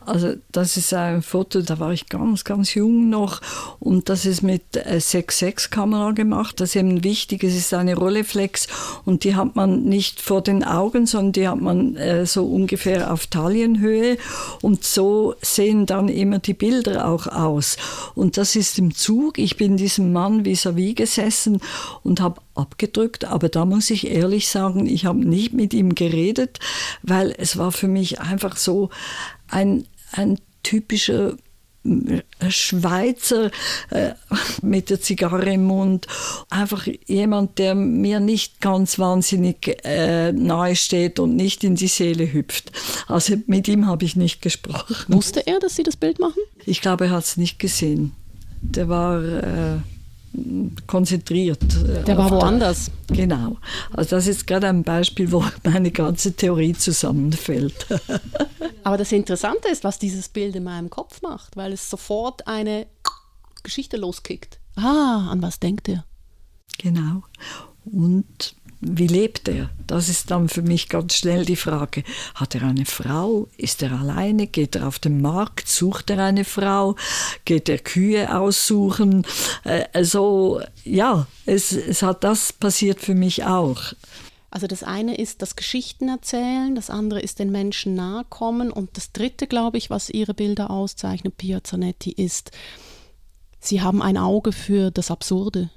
Also 0.00 0.34
das 0.52 0.76
ist 0.76 0.92
ein 0.92 1.22
Foto, 1.22 1.62
da 1.62 1.78
war 1.78 1.92
ich 1.92 2.10
ganz, 2.10 2.44
ganz 2.44 2.74
jung 2.74 3.08
noch 3.08 3.40
und 3.80 4.10
das 4.10 4.26
ist 4.26 4.42
mit 4.42 4.62
6.6-Kamera 4.76 6.12
gemacht. 6.12 6.60
Das 6.60 6.70
ist 6.70 6.76
eben 6.76 7.02
wichtig, 7.04 7.42
es 7.42 7.56
ist 7.56 7.72
eine 7.72 7.96
Rolleflex 7.96 8.66
und 9.06 9.24
die 9.24 9.34
hat 9.34 9.56
man 9.56 9.84
nicht 9.84 10.20
vor 10.20 10.42
den 10.42 10.62
Augen, 10.62 11.06
sondern 11.06 11.32
die 11.32 11.48
hat 11.48 11.60
man 11.60 11.96
äh, 11.96 12.26
so 12.26 12.44
ungefähr 12.44 13.12
auf 13.12 13.26
Taillenhöhe 13.28 14.18
und 14.60 14.84
so 14.84 15.34
sehen 15.40 15.86
dann 15.86 16.08
immer 16.08 16.38
die 16.38 16.54
Bilder 16.54 17.08
auch 17.08 17.26
aus. 17.26 17.78
Und 18.14 18.36
das 18.36 18.56
ist 18.56 18.78
im 18.78 18.94
Zug, 18.94 19.38
ich 19.38 19.56
bin 19.56 19.78
diesem 19.78 20.12
Mann 20.12 20.44
vis-à-vis 20.44 20.90
-vis 20.90 20.94
gesessen 20.94 21.60
und 22.02 22.20
habe 22.20 22.42
abgedrückt, 22.54 23.24
aber 23.24 23.48
da 23.48 23.64
muss 23.64 23.90
ich 23.90 24.06
ehrlich 24.06 24.48
sagen, 24.48 24.86
ich 24.86 25.06
habe 25.06 25.18
nicht 25.18 25.52
mit 25.52 25.74
ihm 25.74 25.94
geredet, 25.94 26.60
weil 27.02 27.34
es 27.36 27.56
war 27.56 27.72
für 27.72 27.88
mich 27.88 28.20
einfach 28.20 28.56
so 28.56 28.90
ein 29.48 29.86
ein 30.16 30.38
typischer 30.62 31.36
äh, 31.84 32.22
Schweizer 32.48 33.50
äh, 33.90 34.12
mit 34.62 34.90
der 34.90 35.00
Zigarre 35.00 35.52
im 35.52 35.64
Mund, 35.64 36.06
einfach 36.50 36.86
jemand, 37.06 37.58
der 37.58 37.74
mir 37.74 38.20
nicht 38.20 38.60
ganz 38.60 38.98
wahnsinnig 38.98 39.84
äh, 39.84 40.32
nahe 40.32 40.76
steht 40.76 41.18
und 41.18 41.36
nicht 41.36 41.64
in 41.64 41.74
die 41.74 41.88
Seele 41.88 42.32
hüpft. 42.32 42.72
Also 43.06 43.36
mit 43.46 43.68
ihm 43.68 43.86
habe 43.86 44.04
ich 44.04 44.16
nicht 44.16 44.40
gesprochen. 44.40 44.96
Wusste 45.08 45.46
er, 45.46 45.60
dass 45.60 45.76
Sie 45.76 45.82
das 45.82 45.96
Bild 45.96 46.18
machen? 46.18 46.42
Ich 46.64 46.80
glaube, 46.80 47.06
er 47.06 47.10
hat 47.10 47.24
es 47.24 47.36
nicht 47.36 47.58
gesehen. 47.58 48.12
Der 48.62 48.88
war 48.88 49.22
äh, 49.22 49.76
konzentriert. 50.86 51.62
Der 52.06 52.16
war 52.16 52.30
woanders. 52.30 52.90
Der, 53.08 53.16
genau. 53.16 53.56
Also 53.92 54.16
das 54.16 54.26
ist 54.26 54.46
gerade 54.46 54.68
ein 54.68 54.82
Beispiel, 54.82 55.30
wo 55.32 55.44
meine 55.64 55.90
ganze 55.90 56.32
Theorie 56.32 56.74
zusammenfällt. 56.74 57.86
Aber 58.82 58.96
das 58.96 59.12
Interessante 59.12 59.68
ist, 59.68 59.84
was 59.84 59.98
dieses 59.98 60.28
Bild 60.28 60.56
in 60.56 60.64
meinem 60.64 60.90
Kopf 60.90 61.22
macht, 61.22 61.56
weil 61.56 61.72
es 61.72 61.88
sofort 61.88 62.46
eine 62.46 62.86
Geschichte 63.62 63.96
loskickt. 63.96 64.58
Ah, 64.76 65.28
an 65.30 65.40
was 65.42 65.60
denkt 65.60 65.88
er? 65.88 66.04
Genau. 66.78 67.22
Und 67.84 68.56
wie 68.86 69.06
lebt 69.06 69.48
er? 69.48 69.70
Das 69.86 70.08
ist 70.08 70.30
dann 70.30 70.48
für 70.48 70.62
mich 70.62 70.88
ganz 70.88 71.14
schnell 71.14 71.44
die 71.44 71.56
Frage. 71.56 72.04
Hat 72.34 72.54
er 72.54 72.62
eine 72.62 72.84
Frau? 72.84 73.48
Ist 73.56 73.82
er 73.82 73.92
alleine? 73.92 74.46
Geht 74.46 74.76
er 74.76 74.86
auf 74.86 74.98
den 74.98 75.20
Markt? 75.20 75.68
Sucht 75.68 76.10
er 76.10 76.18
eine 76.18 76.44
Frau? 76.44 76.96
Geht 77.44 77.68
er 77.68 77.78
Kühe 77.78 78.36
aussuchen? 78.36 79.26
Äh, 79.64 79.84
also 79.92 80.60
ja, 80.84 81.26
es, 81.46 81.72
es 81.72 82.02
hat 82.02 82.24
das 82.24 82.52
passiert 82.52 83.00
für 83.00 83.14
mich 83.14 83.44
auch. 83.44 83.92
Also 84.50 84.68
das 84.68 84.84
eine 84.84 85.16
ist 85.16 85.42
das 85.42 85.56
Geschichten 85.56 86.08
erzählen, 86.08 86.76
das 86.76 86.88
andere 86.88 87.20
ist 87.20 87.40
den 87.40 87.50
Menschen 87.50 87.94
nahe 87.94 88.24
kommen 88.24 88.70
und 88.70 88.96
das 88.96 89.10
dritte, 89.10 89.48
glaube 89.48 89.78
ich, 89.78 89.90
was 89.90 90.10
ihre 90.10 90.32
Bilder 90.32 90.70
auszeichnet, 90.70 91.36
Pia 91.36 91.64
Zanetti, 91.64 92.12
ist, 92.12 92.52
sie 93.58 93.82
haben 93.82 94.00
ein 94.00 94.16
Auge 94.16 94.52
für 94.52 94.92
das 94.92 95.10
Absurde, 95.10 95.70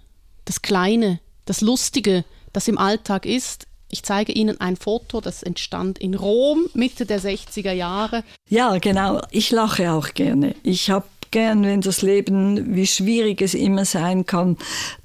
das 0.46 0.62
Kleine, 0.62 1.20
das 1.46 1.62
Lustige, 1.62 2.24
das 2.58 2.68
im 2.68 2.80
Alltag 2.80 3.28
ist. 3.28 3.68
Ich 3.88 4.02
zeige 4.02 4.32
Ihnen 4.32 4.60
ein 4.60 4.78
Foto, 4.78 5.22
das 5.22 5.44
entstand 5.44 6.00
in 6.00 6.16
Rom 6.16 6.66
Mitte 6.74 7.06
der 7.06 7.22
60er 7.22 7.72
Jahre. 7.72 8.24
Ja, 8.50 8.80
genau. 8.80 9.22
Ich 9.30 9.52
lache 9.52 9.92
auch 9.92 10.16
gerne. 10.16 10.56
Ich 10.64 10.90
habe 10.90 11.06
gern, 11.30 11.62
wenn 11.64 11.82
das 11.82 12.02
Leben, 12.02 12.76
wie 12.76 12.88
schwierig 12.88 13.44
es 13.44 13.54
immer 13.54 13.86
sein 13.86 14.26
kann, 14.26 14.58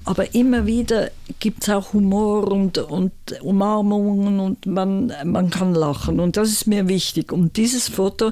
aber 0.03 0.33
immer 0.33 0.65
wieder 0.65 1.11
gibt 1.39 1.61
es 1.61 1.69
auch 1.69 1.93
Humor 1.93 2.51
und, 2.51 2.79
und 2.79 3.13
Umarmungen 3.43 4.39
und 4.39 4.65
man, 4.65 5.13
man 5.23 5.51
kann 5.51 5.75
lachen 5.75 6.19
und 6.19 6.37
das 6.37 6.49
ist 6.49 6.65
mir 6.65 6.87
wichtig. 6.87 7.31
Und 7.31 7.55
dieses 7.57 7.87
Foto 7.87 8.31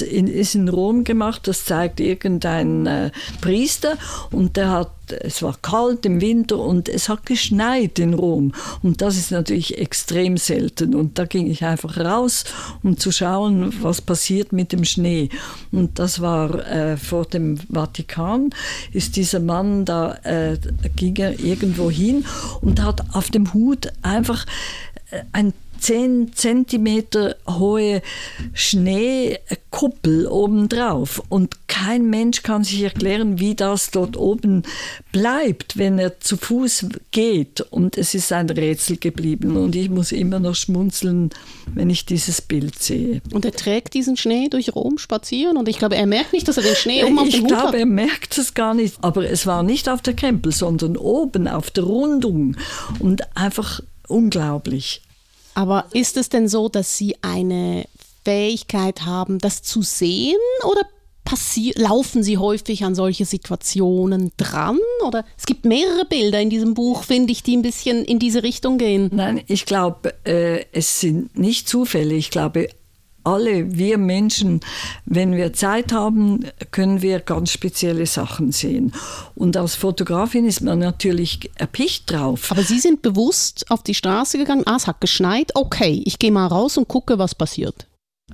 ist 0.00 0.54
in 0.54 0.68
Rom 0.68 1.04
gemacht, 1.04 1.48
das 1.48 1.64
zeigt 1.64 2.00
irgendein 2.00 2.86
äh, 2.86 3.10
Priester 3.40 3.96
und 4.30 4.56
der 4.56 4.70
hat 4.70 4.90
es 5.12 5.42
war 5.42 5.56
kalt 5.60 6.06
im 6.06 6.20
Winter 6.20 6.58
und 6.58 6.88
es 6.88 7.08
hat 7.08 7.26
geschneit 7.26 7.98
in 7.98 8.14
Rom. 8.14 8.52
Und 8.82 9.02
das 9.02 9.16
ist 9.16 9.30
natürlich 9.30 9.78
extrem 9.78 10.36
selten. 10.36 10.94
Und 10.94 11.18
da 11.18 11.24
ging 11.24 11.50
ich 11.50 11.64
einfach 11.64 11.98
raus, 11.98 12.44
um 12.82 12.96
zu 12.96 13.10
schauen, 13.10 13.72
was 13.82 14.00
passiert 14.00 14.52
mit 14.52 14.72
dem 14.72 14.84
Schnee. 14.84 15.28
Und 15.72 15.98
das 15.98 16.20
war 16.20 16.66
äh, 16.66 16.96
vor 16.96 17.24
dem 17.24 17.58
Vatikan, 17.68 18.50
ist 18.92 19.16
dieser 19.16 19.40
Mann 19.40 19.84
da, 19.84 20.14
äh, 20.22 20.58
ging 20.96 21.16
er 21.16 21.38
irgendwo 21.40 21.90
hin 21.90 22.24
und 22.60 22.82
hat 22.82 23.14
auf 23.14 23.30
dem 23.30 23.52
Hut 23.52 23.92
einfach 24.02 24.46
äh, 25.10 25.22
ein 25.32 25.52
10 25.80 26.32
Zentimeter 26.34 27.36
hohe 27.48 28.02
Schneekuppel 28.52 30.26
obendrauf. 30.26 31.22
Und 31.28 31.68
kein 31.68 32.10
Mensch 32.10 32.42
kann 32.42 32.64
sich 32.64 32.82
erklären, 32.82 33.38
wie 33.38 33.54
das 33.54 33.90
dort 33.90 34.16
oben 34.16 34.64
bleibt, 35.12 35.78
wenn 35.78 35.98
er 35.98 36.20
zu 36.20 36.36
Fuß 36.36 36.86
geht. 37.10 37.60
Und 37.62 37.96
es 37.96 38.14
ist 38.14 38.32
ein 38.32 38.50
Rätsel 38.50 38.98
geblieben. 38.98 39.56
Und 39.56 39.74
ich 39.74 39.88
muss 39.90 40.12
immer 40.12 40.40
noch 40.40 40.54
schmunzeln, 40.54 41.30
wenn 41.74 41.90
ich 41.90 42.06
dieses 42.06 42.42
Bild 42.42 42.78
sehe. 42.78 43.22
Und 43.32 43.44
er 43.44 43.52
trägt 43.52 43.94
diesen 43.94 44.16
Schnee 44.16 44.48
durch 44.48 44.74
Rom 44.74 44.98
spazieren. 44.98 45.56
Und 45.56 45.68
ich 45.68 45.78
glaube, 45.78 45.96
er 45.96 46.06
merkt 46.06 46.32
nicht, 46.32 46.46
dass 46.48 46.56
er 46.56 46.62
den 46.62 46.76
Schnee 46.76 47.04
oben 47.04 47.18
auf 47.18 47.28
dem 47.28 47.34
Ich 47.34 47.40
Hut 47.40 47.48
glaube, 47.48 47.68
hat. 47.68 47.74
er 47.74 47.86
merkt 47.86 48.36
es 48.38 48.54
gar 48.54 48.74
nicht. 48.74 48.96
Aber 49.02 49.28
es 49.28 49.46
war 49.46 49.62
nicht 49.62 49.88
auf 49.88 50.02
der 50.02 50.14
Krempel, 50.14 50.52
sondern 50.52 50.96
oben 50.96 51.48
auf 51.48 51.70
der 51.70 51.84
Rundung. 51.84 52.56
Und 52.98 53.22
einfach 53.36 53.80
unglaublich. 54.08 55.02
Aber 55.60 55.84
ist 55.92 56.16
es 56.16 56.30
denn 56.30 56.48
so, 56.48 56.70
dass 56.70 56.96
Sie 56.96 57.16
eine 57.20 57.84
Fähigkeit 58.24 59.04
haben, 59.04 59.38
das 59.38 59.62
zu 59.62 59.82
sehen 59.82 60.38
oder 60.64 60.80
laufen 61.76 62.22
Sie 62.22 62.38
häufig 62.38 62.82
an 62.82 62.94
solche 62.94 63.26
Situationen 63.26 64.32
dran? 64.38 64.78
Oder 65.06 65.22
es 65.36 65.44
gibt 65.44 65.66
mehrere 65.66 66.06
Bilder 66.06 66.40
in 66.40 66.48
diesem 66.48 66.72
Buch, 66.72 67.04
finde 67.04 67.32
ich, 67.32 67.42
die 67.42 67.58
ein 67.58 67.62
bisschen 67.62 68.06
in 68.06 68.18
diese 68.18 68.42
Richtung 68.42 68.78
gehen. 68.78 69.10
Nein, 69.12 69.42
ich 69.48 69.66
glaube, 69.66 70.14
äh, 70.24 70.64
es 70.72 71.00
sind 71.00 71.38
nicht 71.38 71.68
Zufälle. 71.68 72.14
Ich 72.14 72.30
glaube, 72.30 72.70
alle 73.30 73.76
wir 73.76 73.98
Menschen, 73.98 74.60
wenn 75.06 75.36
wir 75.36 75.52
Zeit 75.52 75.92
haben, 75.92 76.44
können 76.70 77.02
wir 77.02 77.20
ganz 77.20 77.52
spezielle 77.52 78.06
Sachen 78.06 78.52
sehen. 78.52 78.92
Und 79.34 79.56
als 79.56 79.74
Fotografin 79.74 80.46
ist 80.46 80.60
man 80.60 80.78
natürlich 80.78 81.50
erpicht 81.54 82.10
drauf. 82.10 82.50
Aber 82.50 82.62
Sie 82.62 82.78
sind 82.78 83.02
bewusst 83.02 83.70
auf 83.70 83.82
die 83.82 83.94
Straße 83.94 84.38
gegangen, 84.38 84.64
ah, 84.66 84.76
es 84.76 84.86
hat 84.86 85.00
geschneit, 85.00 85.52
okay, 85.54 86.02
ich 86.04 86.18
gehe 86.18 86.32
mal 86.32 86.46
raus 86.46 86.76
und 86.76 86.88
gucke, 86.88 87.18
was 87.18 87.34
passiert. 87.34 87.86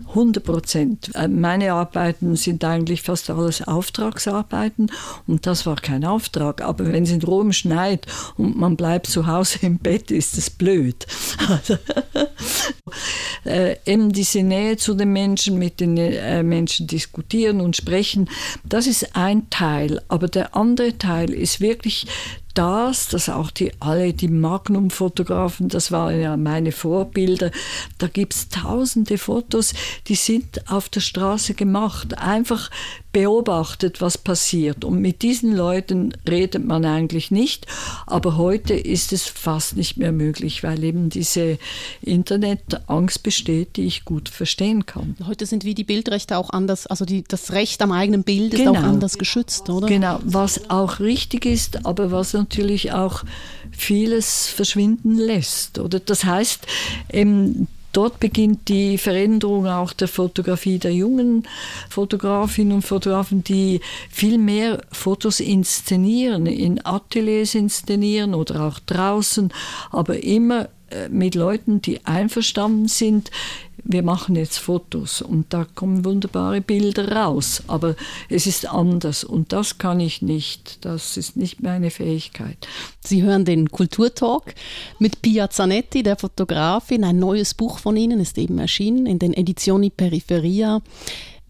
100 0.08 0.44
Prozent. 0.44 1.10
Äh, 1.14 1.28
meine 1.28 1.72
Arbeiten 1.72 2.36
sind 2.36 2.64
eigentlich 2.64 3.02
fast 3.02 3.30
alles 3.30 3.66
Auftragsarbeiten 3.66 4.90
und 5.26 5.46
das 5.46 5.66
war 5.66 5.76
kein 5.76 6.04
Auftrag. 6.04 6.62
Aber 6.62 6.92
wenn 6.92 7.04
es 7.04 7.10
in 7.10 7.22
Rom 7.22 7.52
schneit 7.52 8.06
und 8.36 8.56
man 8.56 8.76
bleibt 8.76 9.06
zu 9.06 9.26
Hause 9.26 9.58
im 9.62 9.78
Bett, 9.78 10.10
ist 10.10 10.38
es 10.38 10.50
blöd. 10.50 11.06
Äh, 13.44 13.76
eben 13.86 14.10
diese 14.12 14.42
Nähe 14.42 14.76
zu 14.76 14.94
den 14.94 15.12
Menschen, 15.12 15.58
mit 15.58 15.78
den 15.78 15.96
äh, 15.96 16.42
Menschen 16.42 16.88
diskutieren 16.88 17.60
und 17.60 17.76
sprechen, 17.76 18.28
das 18.64 18.88
ist 18.88 19.14
ein 19.14 19.48
Teil. 19.50 20.02
Aber 20.08 20.26
der 20.26 20.56
andere 20.56 20.98
Teil 20.98 21.32
ist 21.32 21.60
wirklich 21.60 22.06
das, 22.56 23.08
dass 23.08 23.28
auch 23.28 23.50
die, 23.50 23.72
alle 23.80 24.12
die 24.12 24.28
Magnum-Fotografen, 24.28 25.68
das 25.68 25.92
waren 25.92 26.20
ja 26.20 26.36
meine 26.36 26.72
Vorbilder, 26.72 27.50
da 27.98 28.06
gibt 28.06 28.34
es 28.34 28.48
tausende 28.48 29.18
Fotos, 29.18 29.74
die 30.08 30.14
sind 30.14 30.70
auf 30.70 30.88
der 30.88 31.00
Straße 31.00 31.54
gemacht, 31.54 32.18
einfach 32.18 32.70
beobachtet, 33.16 34.02
was 34.02 34.18
passiert. 34.18 34.84
Und 34.84 35.00
mit 35.00 35.22
diesen 35.22 35.56
Leuten 35.56 36.12
redet 36.28 36.66
man 36.66 36.84
eigentlich 36.84 37.30
nicht, 37.30 37.66
aber 38.06 38.36
heute 38.36 38.74
ist 38.74 39.10
es 39.10 39.22
fast 39.26 39.74
nicht 39.74 39.96
mehr 39.96 40.12
möglich, 40.12 40.62
weil 40.62 40.84
eben 40.84 41.08
diese 41.08 41.56
Internetangst 42.02 43.22
besteht, 43.22 43.76
die 43.76 43.86
ich 43.86 44.04
gut 44.04 44.28
verstehen 44.28 44.84
kann. 44.84 45.16
Heute 45.26 45.46
sind 45.46 45.64
wie 45.64 45.74
die 45.74 45.82
Bildrechte 45.82 46.36
auch 46.36 46.50
anders, 46.50 46.86
also 46.86 47.06
die, 47.06 47.24
das 47.26 47.52
Recht 47.52 47.80
am 47.80 47.90
eigenen 47.90 48.22
Bild 48.22 48.52
ist 48.52 48.58
genau. 48.58 48.72
auch 48.72 48.82
anders 48.82 49.16
geschützt, 49.16 49.70
oder? 49.70 49.86
Genau, 49.86 50.20
was 50.22 50.68
auch 50.68 51.00
richtig 51.00 51.46
ist, 51.46 51.86
aber 51.86 52.10
was 52.10 52.34
natürlich 52.34 52.92
auch 52.92 53.24
vieles 53.70 54.48
verschwinden 54.48 55.16
lässt. 55.16 55.78
Oder 55.78 56.00
das 56.00 56.24
heißt, 56.24 56.66
ähm, 57.08 57.66
dort 57.96 58.20
beginnt 58.20 58.68
die 58.68 58.98
Veränderung 58.98 59.66
auch 59.66 59.92
der 59.92 60.08
Fotografie 60.08 60.78
der 60.78 60.92
jungen 60.92 61.48
Fotografinnen 61.88 62.72
und 62.72 62.82
Fotografen, 62.82 63.42
die 63.42 63.80
viel 64.10 64.38
mehr 64.38 64.82
Fotos 64.92 65.40
inszenieren, 65.40 66.46
in 66.46 66.84
Ateliers 66.84 67.54
inszenieren 67.54 68.34
oder 68.34 68.62
auch 68.62 68.78
draußen, 68.80 69.52
aber 69.90 70.22
immer 70.22 70.68
äh, 70.90 71.08
mit 71.08 71.34
Leuten, 71.34 71.80
die 71.80 72.04
einverstanden 72.06 72.88
sind 72.88 73.30
wir 73.88 74.02
machen 74.02 74.34
jetzt 74.34 74.58
Fotos 74.58 75.22
und 75.22 75.52
da 75.52 75.64
kommen 75.64 76.04
wunderbare 76.04 76.60
Bilder 76.60 77.12
raus, 77.12 77.62
aber 77.68 77.94
es 78.28 78.46
ist 78.46 78.66
anders 78.68 79.22
und 79.22 79.52
das 79.52 79.78
kann 79.78 80.00
ich 80.00 80.22
nicht, 80.22 80.84
das 80.84 81.16
ist 81.16 81.36
nicht 81.36 81.62
meine 81.62 81.90
Fähigkeit. 81.90 82.58
Sie 83.00 83.22
hören 83.22 83.44
den 83.44 83.70
Kulturtalk 83.70 84.54
mit 84.98 85.22
Pia 85.22 85.50
Zanetti, 85.50 86.02
der 86.02 86.16
Fotografin. 86.16 87.04
Ein 87.04 87.20
neues 87.20 87.54
Buch 87.54 87.78
von 87.78 87.96
Ihnen 87.96 88.18
ist 88.18 88.38
eben 88.38 88.58
erschienen 88.58 89.06
in 89.06 89.20
den 89.20 89.32
Edizioni 89.32 89.90
Periferia. 89.90 90.82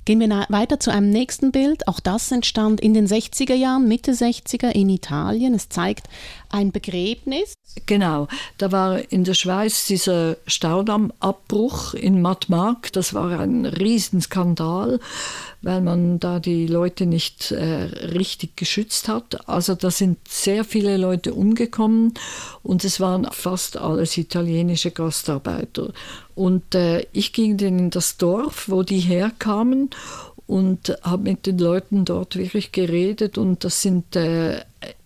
Gehen 0.05 0.21
wir 0.21 0.47
weiter 0.51 0.79
zu 0.79 0.93
einem 0.93 1.11
nächsten 1.11 1.51
Bild. 1.51 1.89
Auch 1.89 1.99
das 1.99 2.31
entstand 2.31 2.81
in 2.81 2.95
den 2.95 3.09
60er 3.09 3.55
Jahren, 3.55 3.89
Mitte 3.89 4.13
60er 4.13 4.71
in 4.71 4.89
Italien. 4.89 5.53
Es 5.53 5.69
zeigt 5.69 6.09
ein 6.51 6.73
Begräbnis. 6.73 7.55
Genau, 7.85 8.29
da 8.59 8.73
war 8.73 9.13
in 9.13 9.25
der 9.25 9.35
Schweiz 9.35 9.87
dieser 9.87 10.37
Staudammabbruch 10.47 11.95
in 11.95 12.23
Matmark. 12.23 12.93
Das 12.93 13.13
war 13.13 13.39
ein 13.39 13.67
Riesenskandal, 13.67 14.99
weil 15.63 15.81
man 15.83 16.19
da 16.19 16.41
die 16.41 16.67
Leute 16.67 17.07
nicht 17.07 17.53
äh, 17.53 17.85
richtig 18.15 18.57
geschützt 18.57 19.09
hat. 19.09 19.49
Also 19.49 19.75
da 19.75 19.91
sind 19.91 20.19
sehr 20.29 20.65
viele 20.65 20.97
Leute 20.97 21.35
umgekommen 21.35 22.15
und 22.63 22.85
es 22.85 22.99
waren 22.99 23.29
fast 23.31 23.77
alles 23.77 24.17
italienische 24.17 24.91
Gastarbeiter. 24.91 25.93
Und 26.35 26.75
äh, 26.75 27.07
ich 27.13 27.33
ging 27.33 27.57
dann 27.57 27.79
in 27.79 27.91
das 27.91 28.17
Dorf, 28.17 28.69
wo 28.69 28.83
die 28.83 29.01
herkamen 29.01 29.91
und 30.47 30.97
habe 31.03 31.25
mit 31.25 31.47
den 31.47 31.59
Leuten 31.59 32.05
dort 32.05 32.37
wirklich 32.37 32.73
geredet 32.73 33.37
und 33.37 33.65
das 33.65 33.83
sind, 33.83 34.15
äh, 34.17 34.61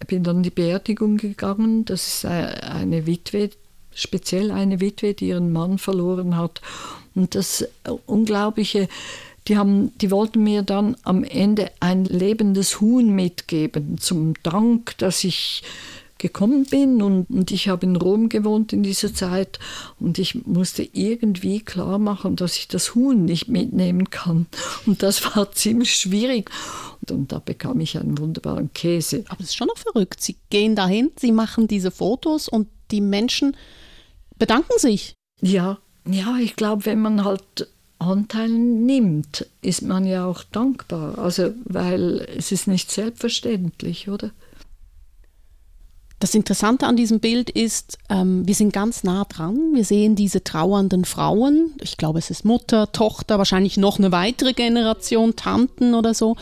bin 0.07 0.23
dann 0.23 0.43
die 0.43 0.51
Beerdigung 0.51 1.17
gegangen. 1.17 1.85
Das 1.85 2.07
ist 2.07 2.25
eine 2.25 3.07
Witwe, 3.07 3.51
speziell 3.95 4.51
eine 4.51 4.81
Witwe, 4.81 5.15
die 5.15 5.29
ihren 5.29 5.53
Mann 5.53 5.79
verloren 5.79 6.37
hat. 6.37 6.61
Und 7.15 7.35
das 7.35 7.67
Unglaubliche, 8.07 8.89
die, 9.49 9.57
haben, 9.57 9.97
die 9.99 10.11
wollten 10.11 10.43
mir 10.43 10.63
dann 10.63 10.97
am 11.03 11.25
Ende 11.25 11.71
ein 11.81 12.05
lebendes 12.05 12.81
Huhn 12.81 13.15
mitgeben, 13.15 13.99
zum 13.99 14.35
Dank, 14.43 14.97
dass 14.99 15.25
ich 15.25 15.63
gekommen 16.21 16.65
bin 16.67 17.03
und, 17.03 17.29
und 17.29 17.51
ich 17.51 17.69
habe 17.69 17.87
in 17.87 17.97
Rom 17.97 18.29
gewohnt 18.29 18.73
in 18.73 18.85
dieser 18.85 19.13
Zeit 19.13 19.59
und 19.99 20.19
ich 20.19 20.47
musste 20.47 20.89
irgendwie 20.93 21.61
klar 21.61 21.99
machen, 21.99 22.37
dass 22.37 22.57
ich 22.57 22.69
das 22.69 22.95
Huhn 22.95 23.25
nicht 23.25 23.49
mitnehmen 23.49 24.11
kann 24.11 24.47
und 24.87 25.03
das 25.03 25.25
war 25.35 25.51
ziemlich 25.53 25.97
schwierig 25.97 26.51
und, 27.01 27.11
und 27.11 27.33
da 27.33 27.41
bekam 27.41 27.81
ich 27.81 27.99
einen 27.99 28.19
wunderbaren 28.19 28.73
Käse. 28.73 29.25
Aber 29.29 29.41
es 29.41 29.49
ist 29.49 29.57
schon 29.57 29.69
noch 29.69 29.79
verrückt. 29.79 30.21
Sie 30.21 30.37
gehen 30.51 30.77
dahin, 30.77 31.11
Sie 31.19 31.33
machen 31.33 31.67
diese 31.67 31.91
Fotos 31.91 32.49
und 32.49 32.69
die 32.91 33.01
Menschen 33.01 33.57
bedanken 34.39 34.79
sich. 34.79 35.15
Ja, 35.41 35.79
ja, 36.09 36.37
ich 36.39 36.57
glaube, 36.57 36.87
wenn 36.87 37.01
man 37.01 37.25
halt 37.25 37.69
Anteil 37.99 38.49
nimmt, 38.49 39.47
ist 39.61 39.83
man 39.83 40.07
ja 40.07 40.25
auch 40.25 40.43
dankbar. 40.43 41.19
Also, 41.19 41.53
weil 41.65 42.27
es 42.37 42.53
ist 42.53 42.67
nicht 42.67 42.91
selbstverständlich, 42.91 44.09
oder? 44.09 44.31
Das 46.21 46.35
Interessante 46.35 46.87
an 46.87 46.97
diesem 46.97 47.19
Bild 47.19 47.49
ist, 47.49 47.97
ähm, 48.11 48.47
wir 48.47 48.55
sind 48.55 48.75
ganz 48.75 49.05
nah 49.05 49.25
dran. 49.25 49.73
Wir 49.73 49.87
sehen 49.87 50.17
diese 50.17 50.45
trauernden 50.45 51.07
Frauen. 51.07 51.73
Ich 51.81 51.97
glaube, 51.97 52.19
es 52.19 52.29
ist 52.29 52.45
Mutter, 52.45 52.93
Tochter, 52.93 53.39
wahrscheinlich 53.39 53.79
noch 53.79 53.99
eine 53.99 54.13
weitere 54.13 54.53
Generation, 54.53 55.35
Tanten 55.35 55.95
oder 55.95 56.13
so. 56.13 56.37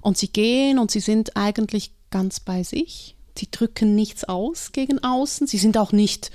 Und 0.00 0.16
sie 0.16 0.28
gehen 0.28 0.78
und 0.78 0.92
sie 0.92 1.00
sind 1.00 1.36
eigentlich 1.36 1.90
ganz 2.10 2.38
bei 2.38 2.62
sich. 2.62 3.16
Sie 3.36 3.50
drücken 3.50 3.96
nichts 3.96 4.22
aus 4.22 4.70
gegen 4.70 5.02
außen. 5.02 5.48
Sie 5.48 5.58
sind 5.58 5.76
auch 5.78 5.90
nicht 5.90 6.30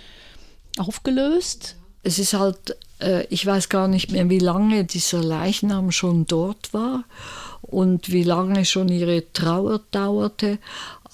aufgelöst. 0.78 1.78
Es 2.04 2.20
ist 2.20 2.34
halt, 2.34 2.76
äh, 3.00 3.26
ich 3.30 3.46
weiß 3.46 3.70
gar 3.70 3.88
nicht 3.88 4.12
mehr, 4.12 4.30
wie 4.30 4.40
lange 4.40 4.84
dieser 4.84 5.24
Leichnam 5.24 5.94
schon 5.94 6.26
dort 6.26 6.74
war 6.74 7.06
und 7.62 8.12
wie 8.12 8.24
lange 8.24 8.66
schon 8.66 8.90
ihre 8.90 9.32
Trauer 9.32 9.80
dauerte. 9.92 10.60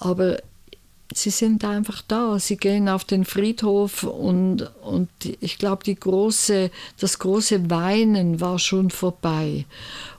Aber 0.00 0.38
sie 1.12 1.30
sind 1.30 1.64
einfach 1.64 2.02
da. 2.06 2.38
Sie 2.38 2.56
gehen 2.56 2.88
auf 2.88 3.04
den 3.04 3.24
Friedhof 3.24 4.02
und, 4.02 4.70
und 4.82 5.08
ich 5.40 5.58
glaube, 5.58 5.94
große, 5.94 6.70
das 6.98 7.18
große 7.18 7.70
Weinen 7.70 8.40
war 8.40 8.58
schon 8.58 8.90
vorbei. 8.90 9.64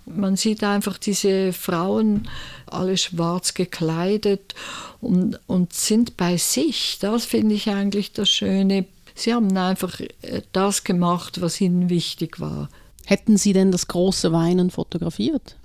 Man 0.05 0.37
sieht 0.37 0.63
einfach 0.63 0.97
diese 0.97 1.51
Frauen, 1.51 2.29
alle 2.65 2.97
schwarz 2.97 3.53
gekleidet 3.53 4.55
und, 5.01 5.39
und 5.47 5.73
sind 5.73 6.15
bei 6.15 6.37
sich. 6.37 6.97
Das 6.99 7.25
finde 7.25 7.55
ich 7.55 7.69
eigentlich 7.69 8.13
das 8.13 8.29
Schöne. 8.29 8.85
Sie 9.15 9.33
haben 9.33 9.55
einfach 9.57 9.99
äh, 9.99 10.41
das 10.53 10.83
gemacht, 10.83 11.41
was 11.41 11.59
ihnen 11.59 11.89
wichtig 11.89 12.39
war. 12.39 12.69
Hätten 13.05 13.37
Sie 13.37 13.53
denn 13.53 13.71
das 13.71 13.87
große 13.87 14.31
Weinen 14.31 14.69
fotografiert? 14.69 15.55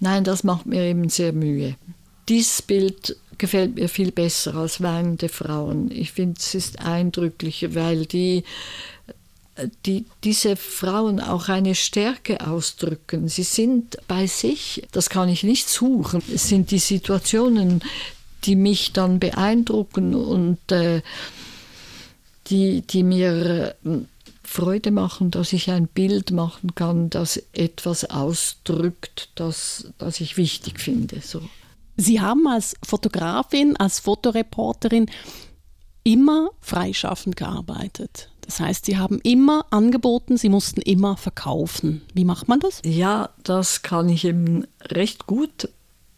Nein, 0.00 0.24
das 0.24 0.42
macht 0.42 0.66
mir 0.66 0.82
eben 0.82 1.08
sehr 1.08 1.32
Mühe. 1.32 1.76
Dieses 2.28 2.62
Bild 2.62 3.16
gefällt 3.38 3.74
mir 3.74 3.88
viel 3.88 4.12
besser 4.12 4.54
als 4.54 4.82
weinende 4.82 5.28
Frauen. 5.28 5.90
Ich 5.90 6.12
finde, 6.12 6.38
es 6.38 6.54
ist 6.54 6.80
eindrücklicher, 6.80 7.74
weil 7.74 8.06
die, 8.06 8.44
die, 9.86 10.04
diese 10.24 10.56
Frauen 10.56 11.20
auch 11.20 11.48
eine 11.48 11.74
Stärke 11.74 12.46
ausdrücken. 12.46 13.28
Sie 13.28 13.42
sind 13.42 13.96
bei 14.08 14.26
sich, 14.26 14.82
das 14.92 15.10
kann 15.10 15.28
ich 15.28 15.42
nicht 15.42 15.68
suchen. 15.68 16.22
Es 16.32 16.48
sind 16.48 16.70
die 16.70 16.78
Situationen, 16.78 17.82
die 18.44 18.56
mich 18.56 18.92
dann 18.92 19.18
beeindrucken 19.20 20.14
und 20.14 20.72
äh, 20.72 21.02
die, 22.48 22.82
die 22.82 23.02
mir 23.02 23.74
äh, 23.84 23.98
Freude 24.42 24.90
machen, 24.90 25.30
dass 25.30 25.52
ich 25.52 25.70
ein 25.70 25.86
Bild 25.86 26.30
machen 26.30 26.74
kann, 26.74 27.08
das 27.08 27.42
etwas 27.52 28.04
ausdrückt, 28.04 29.30
das, 29.34 29.86
das 29.98 30.20
ich 30.20 30.36
wichtig 30.36 30.80
finde. 30.80 31.20
So. 31.22 31.40
Sie 31.96 32.20
haben 32.20 32.46
als 32.46 32.74
Fotografin, 32.84 33.76
als 33.76 34.00
Fotoreporterin 34.00 35.10
immer 36.04 36.50
freischaffend 36.60 37.36
gearbeitet. 37.36 38.30
Das 38.40 38.58
heißt, 38.60 38.86
Sie 38.86 38.98
haben 38.98 39.20
immer 39.22 39.66
angeboten, 39.70 40.36
Sie 40.36 40.48
mussten 40.48 40.80
immer 40.82 41.16
verkaufen. 41.16 42.02
Wie 42.12 42.24
macht 42.24 42.48
man 42.48 42.60
das? 42.60 42.82
Ja, 42.84 43.30
das 43.44 43.82
kann 43.82 44.08
ich 44.08 44.24
eben 44.24 44.66
recht 44.82 45.26
gut. 45.26 45.68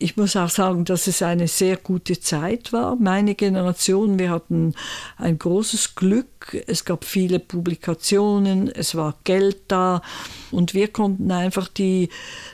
Ich 0.05 0.19
muss 0.19 0.37
auch 0.37 0.51
sagen, 0.51 0.85
dass 0.85 1.07
es 1.07 1.23
eine 1.23 1.49
sehr 1.49 1.79
gute 1.79 2.21
Zeit 2.21 2.75
war. 2.75 2.95
Meine 2.95 3.35
Generation, 3.35 4.19
wir 4.19 4.29
hatten 4.29 4.75
ein 5.17 5.39
großes 5.39 5.95
Glück. 5.95 6.63
Es 6.67 6.85
gab 6.85 7.07
viele 7.07 7.39
Publikationen, 7.39 8.69
es 8.69 8.95
war 8.95 9.17
Geld 9.25 9.63
da 9.69 10.03
und 10.51 10.75
wir 10.75 10.89
konnten 10.89 11.33
einfach 11.33 11.69
die, 11.69 12.11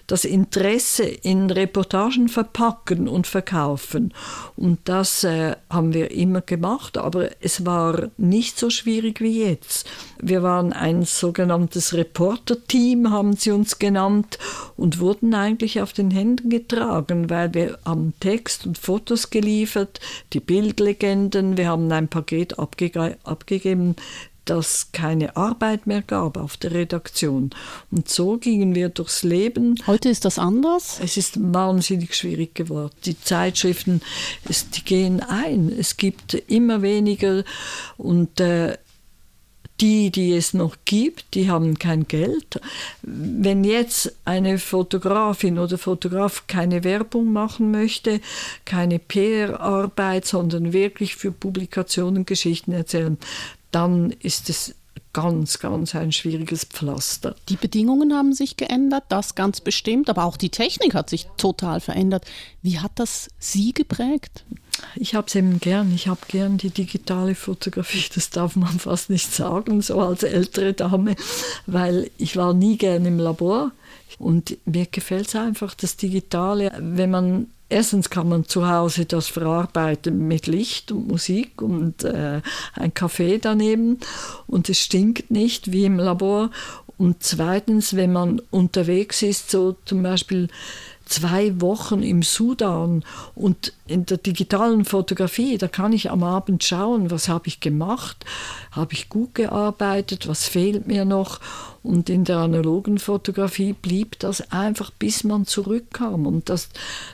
das 0.06 0.24
Interesse 0.24 1.02
in 1.02 1.50
Reportagen 1.50 2.28
verpacken 2.28 3.08
und 3.08 3.26
verkaufen. 3.26 4.14
Und 4.54 4.78
das 4.84 5.24
äh, 5.24 5.56
haben 5.68 5.92
wir 5.92 6.12
immer 6.12 6.42
gemacht, 6.42 6.98
aber 6.98 7.30
es 7.40 7.66
war 7.66 8.10
nicht 8.16 8.60
so 8.60 8.70
schwierig 8.70 9.20
wie 9.20 9.42
jetzt. 9.42 9.90
Wir 10.20 10.44
waren 10.44 10.72
ein 10.72 11.02
sogenanntes 11.02 11.94
Reporter-Team, 11.94 13.10
haben 13.10 13.34
sie 13.34 13.50
uns 13.50 13.80
genannt, 13.80 14.38
und 14.76 15.00
wurden 15.00 15.34
eigentlich 15.34 15.80
auf 15.80 15.92
den 15.92 16.12
Händen 16.12 16.48
getragen, 16.48 17.28
weil 17.28 17.39
wir 17.52 17.78
haben 17.84 18.14
Text 18.20 18.66
und 18.66 18.78
Fotos 18.78 19.30
geliefert, 19.30 20.00
die 20.32 20.40
Bildlegenden, 20.40 21.56
wir 21.56 21.68
haben 21.68 21.90
ein 21.92 22.08
Paket 22.08 22.58
abge 22.58 23.16
abgegeben, 23.24 23.96
das 24.44 24.88
keine 24.92 25.36
Arbeit 25.36 25.86
mehr 25.86 26.02
gab 26.02 26.36
auf 26.36 26.56
der 26.56 26.72
Redaktion. 26.72 27.50
Und 27.90 28.08
so 28.08 28.36
gingen 28.36 28.74
wir 28.74 28.88
durchs 28.88 29.22
Leben. 29.22 29.76
Heute 29.86 30.08
ist 30.08 30.24
das 30.24 30.38
anders? 30.38 30.98
Es 31.02 31.16
ist 31.16 31.38
wahnsinnig 31.40 32.16
schwierig 32.16 32.54
geworden. 32.54 32.90
Die 33.04 33.18
Zeitschriften, 33.20 34.00
es, 34.48 34.68
die 34.70 34.82
gehen 34.82 35.20
ein. 35.20 35.72
Es 35.78 35.96
gibt 35.96 36.34
immer 36.34 36.82
weniger 36.82 37.44
und 37.96 38.40
äh, 38.40 38.76
die, 39.80 40.10
die 40.10 40.32
es 40.32 40.54
noch 40.54 40.76
gibt, 40.84 41.34
die 41.34 41.50
haben 41.50 41.78
kein 41.78 42.06
Geld. 42.06 42.60
Wenn 43.02 43.64
jetzt 43.64 44.14
eine 44.24 44.58
Fotografin 44.58 45.58
oder 45.58 45.78
Fotograf 45.78 46.46
keine 46.46 46.84
Werbung 46.84 47.32
machen 47.32 47.70
möchte, 47.70 48.20
keine 48.64 48.98
PR-Arbeit, 48.98 50.26
sondern 50.26 50.72
wirklich 50.72 51.16
für 51.16 51.32
Publikationen 51.32 52.26
Geschichten 52.26 52.72
erzählen, 52.72 53.18
dann 53.70 54.10
ist 54.20 54.50
es 54.50 54.74
ganz, 55.12 55.58
ganz 55.58 55.94
ein 55.94 56.12
schwieriges 56.12 56.64
Pflaster. 56.64 57.34
Die 57.48 57.56
Bedingungen 57.56 58.14
haben 58.14 58.32
sich 58.32 58.56
geändert, 58.56 59.04
das 59.08 59.34
ganz 59.34 59.60
bestimmt, 59.60 60.08
aber 60.08 60.24
auch 60.24 60.36
die 60.36 60.50
Technik 60.50 60.94
hat 60.94 61.10
sich 61.10 61.26
total 61.36 61.80
verändert. 61.80 62.24
Wie 62.62 62.78
hat 62.78 62.92
das 62.96 63.28
Sie 63.38 63.72
geprägt? 63.72 64.44
Ich 64.96 65.14
habe 65.14 65.26
es 65.26 65.34
eben 65.34 65.60
gern. 65.60 65.92
Ich 65.94 66.08
habe 66.08 66.20
gern 66.28 66.56
die 66.56 66.70
digitale 66.70 67.34
Fotografie. 67.34 68.04
Das 68.14 68.30
darf 68.30 68.56
man 68.56 68.78
fast 68.78 69.10
nicht 69.10 69.32
sagen, 69.32 69.82
so 69.82 70.00
als 70.00 70.22
ältere 70.22 70.72
Dame, 70.72 71.16
weil 71.66 72.10
ich 72.18 72.36
war 72.36 72.54
nie 72.54 72.76
gern 72.78 73.04
im 73.04 73.18
Labor. 73.18 73.72
Und 74.18 74.58
mir 74.66 74.86
gefällt 74.86 75.28
es 75.28 75.36
einfach, 75.36 75.74
das 75.74 75.96
Digitale, 75.96 76.72
wenn 76.78 77.10
man 77.10 77.46
Erstens 77.70 78.10
kann 78.10 78.28
man 78.28 78.46
zu 78.46 78.68
Hause 78.68 79.06
das 79.06 79.28
verarbeiten 79.28 80.26
mit 80.26 80.48
Licht 80.48 80.90
und 80.90 81.06
Musik 81.06 81.62
und 81.62 82.02
äh, 82.02 82.42
ein 82.74 82.92
Kaffee 82.92 83.38
daneben 83.38 83.98
und 84.48 84.68
es 84.68 84.78
stinkt 84.78 85.30
nicht 85.30 85.70
wie 85.70 85.84
im 85.84 85.98
Labor. 85.98 86.50
Und 86.98 87.22
zweitens, 87.22 87.94
wenn 87.94 88.12
man 88.12 88.42
unterwegs 88.50 89.22
ist, 89.22 89.50
so 89.50 89.76
zum 89.84 90.02
Beispiel 90.02 90.48
zwei 91.10 91.60
Wochen 91.60 92.02
im 92.02 92.22
Sudan 92.22 93.04
und 93.34 93.72
in 93.86 94.06
der 94.06 94.18
digitalen 94.18 94.84
Fotografie, 94.84 95.58
da 95.58 95.68
kann 95.68 95.92
ich 95.92 96.10
am 96.10 96.22
Abend 96.22 96.62
schauen, 96.62 97.10
was 97.10 97.28
habe 97.28 97.48
ich 97.48 97.60
gemacht, 97.60 98.24
habe 98.70 98.92
ich 98.92 99.08
gut 99.08 99.34
gearbeitet, 99.34 100.28
was 100.28 100.46
fehlt 100.46 100.86
mir 100.86 101.04
noch. 101.04 101.40
Und 101.82 102.10
in 102.10 102.24
der 102.24 102.38
analogen 102.38 102.98
Fotografie 102.98 103.72
blieb 103.72 104.18
das 104.18 104.52
einfach, 104.52 104.90
bis 104.90 105.24
man 105.24 105.46
zurückkam. 105.46 106.26
Und 106.26 106.48
das, 106.48 106.68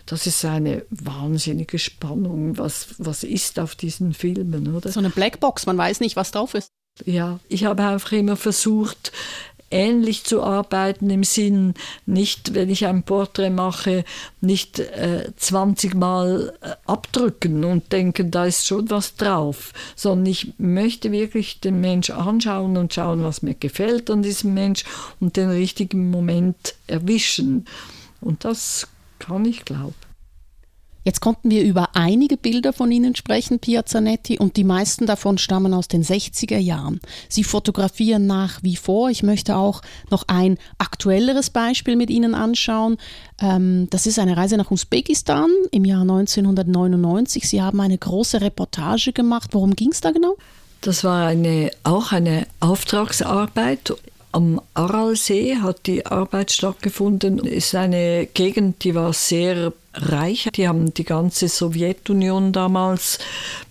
das 0.07 0.27
ist 0.27 0.45
eine 0.45 0.85
wahnsinnige 0.91 1.79
Spannung. 1.79 2.59
Was, 2.59 2.97
was 2.99 3.23
ist 3.23 3.61
auf 3.61 3.77
diesen 3.77 4.13
Filmen, 4.13 4.75
oder? 4.75 4.91
So 4.91 4.99
eine 4.99 5.11
Blackbox, 5.11 5.67
man 5.67 5.79
weiß 5.79 6.01
nicht, 6.01 6.17
was 6.17 6.33
drauf 6.33 6.55
ist. 6.55 6.71
Ja, 7.05 7.39
ich 7.49 7.65
habe 7.65 7.83
einfach 7.85 8.13
immer 8.13 8.37
versucht, 8.37 9.13
ähnlich 9.71 10.25
zu 10.25 10.43
arbeiten 10.43 11.11
im 11.11 11.25
Sinn, 11.25 11.75
nicht, 12.07 12.55
wenn 12.55 12.71
ich 12.71 12.87
ein 12.87 13.03
Porträt 13.03 13.51
mache, 13.51 14.05
nicht 14.41 14.79
äh, 14.79 15.31
20 15.37 15.95
Mal 15.95 16.55
äh, 16.61 16.71
abdrücken 16.87 17.65
und 17.65 17.93
denken, 17.93 18.31
da 18.31 18.47
ist 18.47 18.67
schon 18.67 18.91
was 18.91 19.17
drauf, 19.17 19.73
sondern 19.95 20.27
ich 20.27 20.53
möchte 20.59 21.13
wirklich 21.13 21.61
den 21.61 21.81
Mensch 21.81 22.11
anschauen 22.11 22.77
und 22.77 22.95
schauen, 22.95 23.25
was 23.25 23.43
mir 23.43 23.55
gefällt 23.55 24.11
an 24.11 24.23
diesem 24.23 24.55
Mensch 24.55 24.85
und 25.21 25.37
den 25.37 25.51
richtigen 25.51 26.11
Moment 26.11 26.75
erwischen. 26.87 27.67
Und 28.21 28.45
das 28.45 28.89
kann 29.19 29.45
ich 29.45 29.65
glauben. 29.65 30.06
Jetzt 31.07 31.21
konnten 31.21 31.51
wir 31.51 31.63
über 31.63 31.91
einige 31.95 32.37
Bilder 32.37 32.73
von 32.73 32.91
Ihnen 32.91 33.15
sprechen, 33.15 33.61
Piazzanetti, 33.61 34.41
und 34.41 34.57
die 34.57 34.65
meisten 34.65 35.07
davon 35.07 35.39
stammen 35.39 35.73
aus 35.73 35.87
den 35.87 36.03
60er 36.03 36.59
Jahren. 36.59 37.01
Sie 37.29 37.45
fotografieren 37.45 38.27
nach 38.27 38.59
wie 38.65 38.75
vor. 38.75 39.09
Ich 39.09 39.23
möchte 39.23 39.55
auch 39.55 39.83
noch 40.11 40.25
ein 40.27 40.59
aktuelleres 40.79 41.51
Beispiel 41.51 41.95
mit 41.95 42.11
Ihnen 42.11 42.35
anschauen. 42.35 42.97
Ähm, 43.41 43.87
das 43.91 44.09
ist 44.09 44.19
eine 44.19 44.37
Reise 44.37 44.57
nach 44.57 44.73
Usbekistan 44.73 45.49
im 45.71 45.85
Jahr 45.85 46.01
1999. 46.01 47.49
Sie 47.49 47.63
haben 47.63 47.81
eine 47.81 47.97
große 47.97 48.41
Reportage 48.41 49.13
gemacht. 49.13 49.51
Worum 49.53 49.77
ging 49.77 49.93
es 49.93 50.01
da 50.01 50.11
genau? 50.11 50.35
Das 50.81 51.05
war 51.05 51.29
eine, 51.29 51.71
auch 51.85 52.11
eine 52.11 52.49
Auftragsarbeit. 52.59 53.95
Am 54.33 54.61
Aralsee 54.75 55.59
hat 55.59 55.87
die 55.87 56.05
Arbeit 56.05 56.51
stattgefunden. 56.51 57.39
Es 57.47 57.69
ist 57.69 57.75
eine 57.77 58.27
Gegend, 58.27 58.83
die 58.83 58.97
war 58.97 59.13
sehr 59.13 59.73
reich. 59.97 60.49
Die 60.55 60.69
haben 60.69 60.93
die 60.95 61.05
ganze 61.05 61.49
Sowjetunion 61.49 62.53
damals 62.53 63.19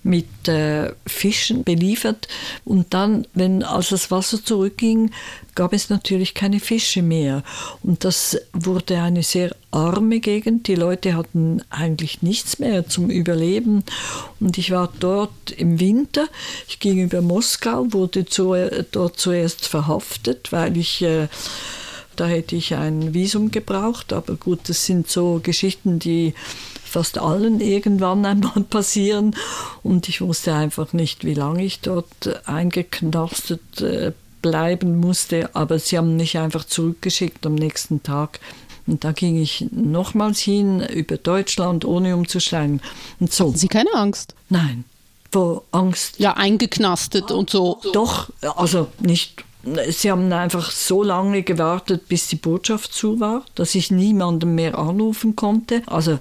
mit 0.03 0.47
äh, 0.47 0.93
Fischen 1.05 1.63
beliefert. 1.63 2.27
Und 2.63 2.93
dann, 2.93 3.27
wenn 3.33 3.63
als 3.63 3.89
das 3.89 4.11
Wasser 4.11 4.43
zurückging, 4.43 5.11
gab 5.55 5.73
es 5.73 5.89
natürlich 5.89 6.33
keine 6.33 6.59
Fische 6.59 7.01
mehr. 7.01 7.43
Und 7.81 8.03
das 8.03 8.37
wurde 8.53 9.01
eine 9.01 9.23
sehr 9.23 9.55
arme 9.71 10.19
Gegend. 10.19 10.67
Die 10.67 10.75
Leute 10.75 11.15
hatten 11.15 11.61
eigentlich 11.69 12.21
nichts 12.21 12.59
mehr 12.59 12.87
zum 12.87 13.09
Überleben. 13.09 13.83
Und 14.39 14.57
ich 14.57 14.71
war 14.71 14.91
dort 14.99 15.51
im 15.51 15.79
Winter. 15.79 16.27
Ich 16.67 16.79
ging 16.79 16.99
über 16.99 17.21
Moskau, 17.21 17.87
wurde 17.91 18.25
zu, 18.25 18.55
dort 18.91 19.19
zuerst 19.19 19.67
verhaftet, 19.67 20.51
weil 20.51 20.77
ich 20.77 21.01
äh, 21.01 21.27
da 22.15 22.25
hätte 22.25 22.55
ich 22.55 22.75
ein 22.75 23.13
Visum 23.13 23.51
gebraucht, 23.51 24.13
aber 24.13 24.35
gut, 24.35 24.69
das 24.69 24.85
sind 24.85 25.09
so 25.09 25.39
Geschichten, 25.43 25.99
die 25.99 26.33
fast 26.95 27.17
allen 27.17 27.59
irgendwann 27.59 28.25
einmal 28.25 28.61
passieren. 28.69 29.35
Und 29.83 30.07
ich 30.07 30.21
wusste 30.21 30.53
einfach 30.53 30.93
nicht, 30.93 31.25
wie 31.25 31.33
lange 31.33 31.63
ich 31.63 31.81
dort 31.81 32.47
eingeknastet 32.47 33.81
äh, 33.81 34.13
bleiben 34.41 34.99
musste. 34.99 35.49
Aber 35.53 35.79
sie 35.79 35.97
haben 35.97 36.15
mich 36.15 36.37
einfach 36.37 36.63
zurückgeschickt 36.63 37.45
am 37.45 37.55
nächsten 37.55 38.01
Tag. 38.01 38.39
Und 38.87 39.03
da 39.03 39.11
ging 39.11 39.41
ich 39.41 39.67
nochmals 39.71 40.39
hin 40.39 40.81
über 40.81 41.17
Deutschland, 41.17 41.85
ohne 41.85 42.15
umzusteigen. 42.15 42.81
Und 43.19 43.33
so. 43.33 43.47
Hatten 43.47 43.57
Sie 43.57 43.67
keine 43.67 43.93
Angst? 43.95 44.35
Nein. 44.49 44.85
Vor 45.31 45.63
Angst. 45.71 46.19
Ja, 46.19 46.33
eingeknastet 46.33 47.31
und 47.31 47.49
so. 47.49 47.81
Doch, 47.93 48.29
also 48.41 48.87
nicht 48.99 49.43
Sie 49.89 50.11
haben 50.11 50.31
einfach 50.31 50.69
so 50.69 51.01
lange 51.01 51.41
gewartet, 51.41 52.07
bis 52.07 52.27
die 52.27 52.35
Botschaft 52.35 52.93
zu 52.93 53.19
war, 53.19 53.43
dass 53.55 53.73
ich 53.73 53.89
niemanden 53.89 54.53
mehr 54.53 54.77
anrufen 54.77 55.35
konnte. 55.35 55.81
Also 55.87 56.19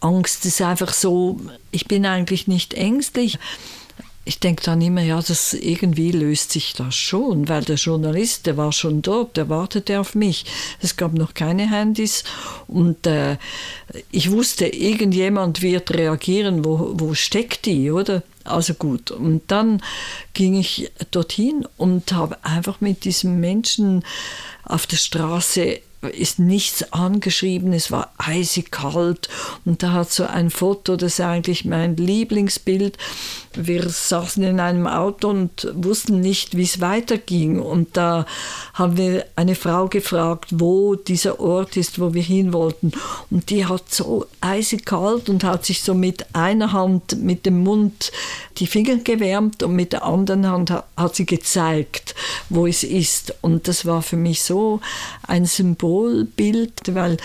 Angst 0.00 0.46
ist 0.46 0.62
einfach 0.62 0.92
so, 0.92 1.40
ich 1.70 1.86
bin 1.88 2.06
eigentlich 2.06 2.46
nicht 2.46 2.74
ängstlich. 2.74 3.38
Ich 4.26 4.40
denke 4.40 4.62
dann 4.64 4.80
immer, 4.80 5.02
ja, 5.02 5.20
das 5.20 5.52
irgendwie 5.52 6.10
löst 6.10 6.52
sich 6.52 6.72
das 6.72 6.94
schon, 6.94 7.46
weil 7.48 7.62
der 7.62 7.76
Journalist, 7.76 8.46
der 8.46 8.56
war 8.56 8.72
schon 8.72 9.02
dort, 9.02 9.36
der 9.36 9.50
wartete 9.50 10.00
auf 10.00 10.14
mich. 10.14 10.46
Es 10.80 10.96
gab 10.96 11.12
noch 11.12 11.34
keine 11.34 11.70
Handys 11.70 12.24
und 12.66 13.06
äh, 13.06 13.36
ich 14.10 14.30
wusste, 14.30 14.66
irgendjemand 14.66 15.60
wird 15.60 15.92
reagieren, 15.92 16.64
wo, 16.64 16.92
wo 16.94 17.12
steckt 17.12 17.66
die, 17.66 17.90
oder? 17.90 18.22
Also 18.44 18.74
gut, 18.74 19.10
und 19.10 19.42
dann 19.50 19.82
ging 20.34 20.54
ich 20.54 20.90
dorthin 21.10 21.66
und 21.78 22.12
habe 22.12 22.44
einfach 22.44 22.80
mit 22.80 23.04
diesem 23.04 23.40
Menschen 23.40 24.04
auf 24.64 24.86
der 24.86 24.98
Straße 24.98 25.80
ist 26.08 26.38
nichts 26.38 26.92
angeschrieben, 26.92 27.72
es 27.72 27.90
war 27.90 28.12
eisig 28.18 28.70
kalt. 28.70 29.28
Und 29.64 29.82
da 29.82 29.92
hat 29.92 30.12
so 30.12 30.24
ein 30.24 30.50
Foto, 30.50 30.96
das 30.96 31.14
ist 31.14 31.20
eigentlich 31.20 31.64
mein 31.64 31.96
Lieblingsbild. 31.96 32.98
Wir 33.54 33.88
saßen 33.88 34.42
in 34.42 34.58
einem 34.58 34.86
Auto 34.86 35.28
und 35.28 35.68
wussten 35.74 36.20
nicht, 36.20 36.56
wie 36.56 36.64
es 36.64 36.80
weiterging. 36.80 37.60
Und 37.60 37.96
da 37.96 38.26
haben 38.74 38.96
wir 38.96 39.26
eine 39.36 39.54
Frau 39.54 39.88
gefragt, 39.88 40.48
wo 40.50 40.96
dieser 40.96 41.40
Ort 41.40 41.76
ist, 41.76 42.00
wo 42.00 42.14
wir 42.14 42.22
hin 42.22 42.52
wollten. 42.52 42.92
Und 43.30 43.50
die 43.50 43.66
hat 43.66 43.92
so 43.92 44.26
eisig 44.40 44.84
kalt 44.84 45.28
und 45.28 45.44
hat 45.44 45.64
sich 45.64 45.82
so 45.82 45.94
mit 45.94 46.34
einer 46.34 46.72
Hand 46.72 47.22
mit 47.22 47.46
dem 47.46 47.62
Mund 47.62 48.12
die 48.58 48.66
Finger 48.66 48.96
gewärmt 48.96 49.62
und 49.62 49.74
mit 49.74 49.92
der 49.92 50.04
anderen 50.04 50.46
Hand 50.46 50.70
hat 50.70 51.14
sie 51.14 51.26
gezeigt, 51.26 52.14
wo 52.48 52.66
es 52.66 52.84
ist. 52.84 53.34
Und 53.40 53.68
das 53.68 53.86
war 53.86 54.02
für 54.02 54.16
mich 54.16 54.42
so 54.42 54.80
ein 55.26 55.46
Symbol 55.46 55.93
Symbolbild, 55.94 56.94
weil 56.94 57.16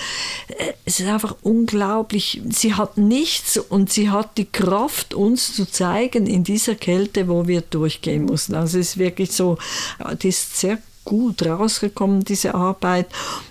äh, 0.48 0.74
es 0.86 1.00
ist 1.00 1.08
einfach 1.08 1.36
unglaublich. 1.42 2.42
Sie 2.50 2.74
hat 2.74 2.98
nichts 2.98 3.58
und 3.58 3.92
sie 3.92 4.10
hat 4.10 4.38
die 4.38 4.46
Kraft, 4.46 5.14
uns 5.14 5.54
zu 5.54 5.66
zeigen 5.66 6.28
in 6.28 6.44
dieser 6.44 6.76
Kälte, 6.76 7.28
wo 7.28 7.48
wir 7.48 7.62
durchgehen 7.62 8.26
mussten. 8.26 8.56
Also 8.56 8.80
es 8.80 8.90
ist 8.90 8.98
wirklich 8.98 9.32
so, 9.32 9.58
die 10.22 10.30
ist 10.30 10.60
sehr 10.60 10.80
gut 11.06 11.44
rausgekommen, 11.44 12.24
diese 12.24 12.54
Arbeit. 12.54 13.08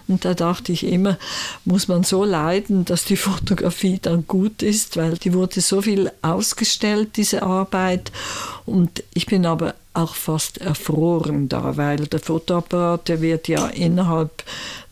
Und 0.06 0.24
da 0.24 0.34
dachte 0.34 0.70
ich 0.72 0.84
immer, 0.84 1.18
muss 1.64 1.88
man 1.88 2.04
so 2.04 2.24
leiden, 2.24 2.84
dass 2.84 3.04
die 3.04 3.16
Fotografie 3.28 3.98
dann 4.00 4.26
gut 4.26 4.62
ist, 4.62 4.96
weil 4.96 5.16
die 5.18 5.34
wurde 5.34 5.60
so 5.60 5.82
viel 5.82 6.10
ausgestellt, 6.22 7.16
diese 7.16 7.42
Arbeit. 7.42 8.12
Und 8.64 9.02
ich 9.12 9.26
bin 9.26 9.44
aber 9.44 9.74
auch 9.92 10.14
fast 10.14 10.58
erfroren 10.58 11.48
da, 11.48 11.76
weil 11.76 12.06
der 12.06 12.20
Fotoapparat, 12.20 13.08
der 13.08 13.20
wird 13.20 13.48
ja 13.48 13.66
innerhalb 13.66 14.44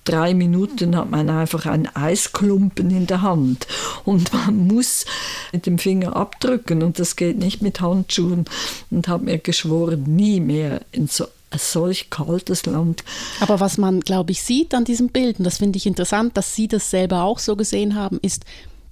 drei 0.06 0.32
Minuten 0.34 0.96
hat 0.96 1.10
man 1.10 1.28
einfach 1.28 1.66
einen 1.66 1.88
Eisklumpen 1.94 2.90
in 2.90 3.06
der 3.06 3.22
Hand. 3.22 3.66
Und 4.04 4.32
man 4.32 4.66
muss 4.66 5.04
mit 5.52 5.66
dem 5.66 5.78
Finger 5.78 6.16
abdrücken 6.16 6.82
und 6.82 6.98
das 6.98 7.16
geht 7.16 7.38
nicht 7.38 7.60
mit 7.60 7.80
Handschuhen. 7.80 8.46
Und 8.90 9.08
habe 9.08 9.24
mir 9.24 9.38
geschworen, 9.38 10.04
nie 10.04 10.40
mehr 10.40 10.80
in 10.92 11.08
so 11.08 11.26
solch 11.54 12.10
kaltes 12.10 12.66
Land. 12.66 13.04
Aber 13.40 13.60
was 13.60 13.78
man, 13.78 14.00
glaube 14.00 14.32
ich, 14.32 14.42
sieht 14.42 14.74
an 14.74 14.84
diesem 14.84 15.08
Bild, 15.08 15.38
und 15.38 15.44
das 15.44 15.58
finde 15.58 15.76
ich 15.76 15.86
interessant, 15.86 16.36
dass 16.36 16.54
Sie 16.54 16.68
das 16.68 16.90
selber 16.90 17.22
auch 17.22 17.38
so 17.38 17.56
gesehen 17.56 17.94
haben, 17.94 18.18
ist, 18.20 18.44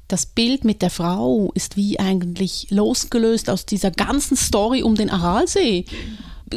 das 0.09 0.27
Bild 0.27 0.65
mit 0.65 0.83
der 0.83 0.91
Frau 0.91 1.51
ist 1.55 1.77
wie 1.77 1.99
eigentlich 1.99 2.69
losgelöst 2.71 3.49
aus 3.49 3.67
dieser 3.67 3.91
ganzen 3.91 4.37
Story 4.37 4.83
um 4.83 4.95
den 4.95 5.11
Aralsee 5.11 5.87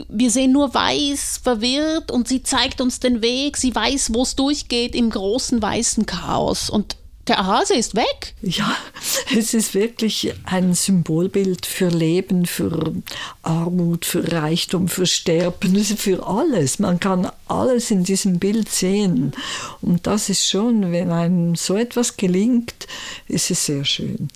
wir 0.09 0.31
sehen 0.31 0.51
nur 0.51 0.73
weiß, 0.73 1.39
verwirrt 1.43 2.11
und 2.11 2.27
sie 2.27 2.43
zeigt 2.43 2.81
uns 2.81 2.99
den 2.99 3.21
Weg, 3.21 3.57
sie 3.57 3.73
weiß, 3.73 4.13
wo 4.13 4.23
es 4.23 4.35
durchgeht 4.35 4.95
im 4.95 5.09
großen 5.09 5.61
weißen 5.61 6.05
Chaos. 6.05 6.69
Und 6.69 6.97
der 7.27 7.45
Hase 7.45 7.75
ist 7.75 7.95
weg. 7.95 8.35
Ja, 8.41 8.75
es 9.37 9.53
ist 9.53 9.73
wirklich 9.73 10.33
ein 10.45 10.73
Symbolbild 10.73 11.65
für 11.65 11.89
Leben, 11.89 12.45
für 12.45 12.93
Armut, 13.43 14.05
für 14.05 14.31
Reichtum, 14.31 14.87
für 14.87 15.05
Sterben, 15.05 15.75
für 15.83 16.25
alles. 16.25 16.79
Man 16.79 16.99
kann 16.99 17.29
alles 17.49 17.91
in 17.91 18.03
diesem 18.03 18.39
Bild 18.39 18.69
sehen. 18.69 19.33
Und 19.81 20.07
das 20.07 20.29
ist 20.29 20.47
schon, 20.47 20.91
wenn 20.91 21.11
einem 21.11 21.55
so 21.55 21.75
etwas 21.75 22.17
gelingt, 22.17 22.87
ist 23.27 23.51
es 23.51 23.65
sehr 23.65 23.85
schön. 23.85 24.29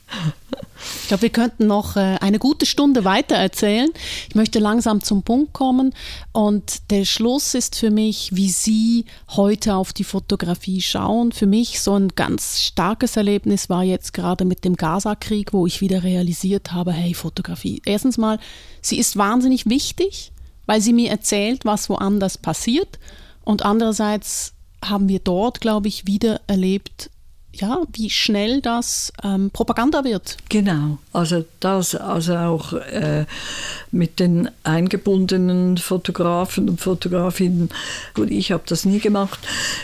Ich 1.02 1.08
glaube, 1.08 1.24
wir 1.24 1.30
könnten 1.30 1.68
noch 1.68 1.96
äh, 1.96 2.18
eine 2.22 2.40
gute 2.40 2.66
Stunde 2.66 3.04
weiter 3.04 3.36
erzählen. 3.36 3.90
Ich 4.30 4.36
möchte 4.36 4.60
langsam 4.60 5.04
zum 5.04 5.24
Punkt 5.24 5.54
kommen 5.54 5.94
und 6.32 6.90
der 6.90 7.06
Schluss 7.06 7.54
ist 7.54 7.76
für 7.76 7.92
mich, 7.92 8.32
wie 8.34 8.50
Sie 8.50 9.06
heute 9.30 9.76
auf 9.76 9.94
die 9.94 10.04
Fotografie 10.04 10.82
schauen. 10.82 11.32
Für 11.32 11.46
mich 11.46 11.82
so 11.82 11.94
ein 11.94 12.10
ganz 12.10 12.62
starkes 12.62 13.18
Erlebnis 13.18 13.70
war 13.70 13.84
jetzt 13.84 14.14
gerade 14.14 14.46
mit 14.46 14.66
dem 14.66 14.76
Gaza-Krieg, 14.76 15.54
wo 15.54 15.68
ich 15.68 15.82
wieder 15.82 16.04
realisiert 16.04 16.72
habe, 16.72 16.92
hey, 16.92 17.14
Fotografie. 17.14 17.82
Erstens 17.86 18.18
mal, 18.18 18.40
sie 18.82 18.98
ist 18.98 19.18
wahnsinnig 19.18 19.70
wichtig, 19.70 20.31
weil 20.72 20.80
sie 20.80 20.94
mir 20.94 21.10
erzählt, 21.10 21.66
was 21.66 21.90
woanders 21.90 22.38
passiert. 22.38 22.98
Und 23.44 23.66
andererseits 23.66 24.54
haben 24.82 25.10
wir 25.10 25.20
dort, 25.20 25.60
glaube 25.60 25.90
ich, 25.90 26.08
wieder 26.08 26.40
erlebt, 26.48 27.10
ja, 27.52 27.82
wie 27.92 28.10
schnell 28.10 28.62
das 28.62 29.12
ähm, 29.22 29.52
Propaganda 29.52 30.06
wird. 30.06 30.38
Genau, 30.48 30.98
also 31.12 31.44
das, 31.60 31.94
also 31.94 32.38
auch 32.38 32.72
äh, 32.72 33.26
mit 33.92 34.22
den 34.22 34.50
eingebundenen 34.64 35.78
Fotografen 35.78 36.70
und 36.70 36.80
Fotografinnen. 36.80 37.68
Gut, 38.14 38.32
ich 38.32 38.54
habe 38.54 38.64
das 38.66 38.86
nie 38.86 39.00
gemacht. 39.00 39.40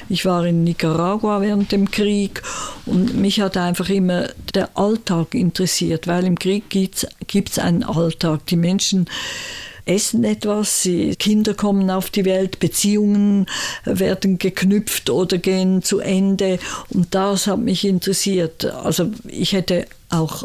Ich 0.08 0.24
war 0.24 0.46
in 0.46 0.64
Nicaragua 0.64 1.42
während 1.42 1.74
dem 1.74 1.92
Krieg 1.92 2.42
und 2.86 3.14
mich 3.14 3.42
hat 3.42 3.58
einfach 3.58 3.90
immer 3.90 4.30
der 4.56 4.70
Alltag 4.78 5.36
interessiert, 5.36 6.08
weil 6.08 6.24
im 6.24 6.40
Krieg 6.40 6.70
gibt 6.70 7.50
es 7.50 7.60
einen 7.60 7.84
Alltag. 7.84 8.46
Die 8.46 8.56
Menschen 8.56 9.10
essen 9.88 10.24
etwas, 10.24 10.84
sie, 10.84 11.16
Kinder 11.16 11.54
kommen 11.54 11.90
auf 11.90 12.10
die 12.10 12.26
Welt, 12.26 12.60
Beziehungen 12.60 13.46
werden 13.86 14.38
geknüpft 14.38 15.10
oder 15.10 15.38
gehen 15.38 15.82
zu 15.82 16.00
Ende. 16.00 16.60
Und 16.90 17.16
das 17.16 17.48
hat 17.48 17.60
mich 17.60 17.86
interessiert. 17.86 18.66
Also 18.66 19.12
ich 19.28 19.54
hätte 19.54 19.86
auch 20.10 20.44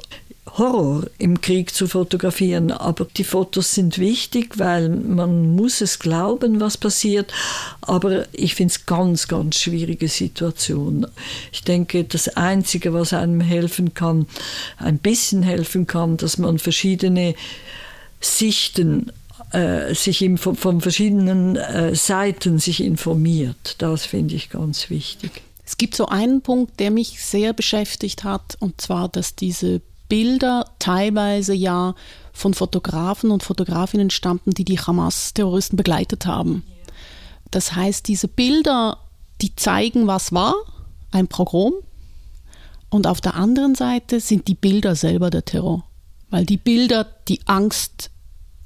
Horror 0.59 1.05
im 1.19 1.41
Krieg 1.41 1.73
zu 1.73 1.87
fotografieren, 1.87 2.73
aber 2.73 3.07
die 3.17 3.25
Fotos 3.25 3.75
sind 3.75 3.99
wichtig, 3.99 4.59
weil 4.59 4.91
man 4.91 5.55
muss 5.55 5.81
es 5.81 5.99
glauben, 5.99 6.61
was 6.61 6.77
passiert. 6.77 7.33
Aber 7.81 8.27
ich 8.33 8.55
finde 8.55 8.73
es 8.73 8.85
ganz, 8.85 9.29
ganz 9.29 9.59
schwierige 9.59 10.09
Situation. 10.09 11.07
Ich 11.53 11.63
denke, 11.63 12.05
das 12.05 12.29
Einzige, 12.37 12.93
was 12.93 13.13
einem 13.13 13.41
helfen 13.41 13.95
kann, 13.95 14.27
ein 14.77 14.99
bisschen 14.99 15.43
helfen 15.43 15.87
kann, 15.87 16.19
dass 16.19 16.39
man 16.39 16.59
verschiedene 16.59 17.35
Sichten 18.21 19.11
äh, 19.53 19.95
sich 19.95 20.29
von, 20.37 20.57
von, 20.57 20.81
verschiedenen 20.81 21.57
äh, 21.57 21.95
Seiten 21.95 22.59
sich 22.59 22.83
informiert. 22.83 23.77
Das 23.79 24.07
finde 24.07 24.35
ich 24.35 24.51
ganz 24.51 24.91
wichtig. 24.91 25.43
Es 25.65 25.77
gibt 25.77 25.95
so 25.95 26.07
einen 26.07 26.43
Punkt, 26.43 26.81
der 26.81 26.91
mich 26.91 27.23
sehr 27.23 27.53
beschäftigt 27.53 28.25
hat, 28.25 28.57
und 28.61 28.81
zwar, 28.81 29.09
dass 29.09 29.37
diese 29.37 29.81
Bilder 30.09 30.67
teilweise 30.79 31.55
ja 31.55 31.95
von 32.33 32.55
Fotografen 32.55 33.31
und 33.31 33.43
Fotografinnen 33.43 34.11
stammten, 34.11 34.53
die 34.53 34.65
die 34.65 34.79
Hamas-Terroristen 34.79 35.77
begleitet 35.77 36.27
haben. 36.27 36.65
Das 37.51 37.75
heißt, 37.75 38.09
diese 38.09 38.29
Bilder, 38.29 38.99
die 39.41 39.55
zeigen, 39.57 40.07
was 40.07 40.33
war, 40.33 40.55
ein 41.11 41.29
Pogrom, 41.29 41.75
und 42.91 43.07
auf 43.07 43.23
der 43.23 43.37
anderen 43.37 43.75
Seite 43.75 44.21
sind 44.21 44.49
die 44.49 44.55
Bilder 44.55 44.95
selber 44.95 45.31
der 45.31 45.47
Terror, 45.47 45.85
weil 46.29 46.45
die 46.45 46.59
Bilder 46.59 47.07
die 47.27 47.41
Angst 47.47 48.11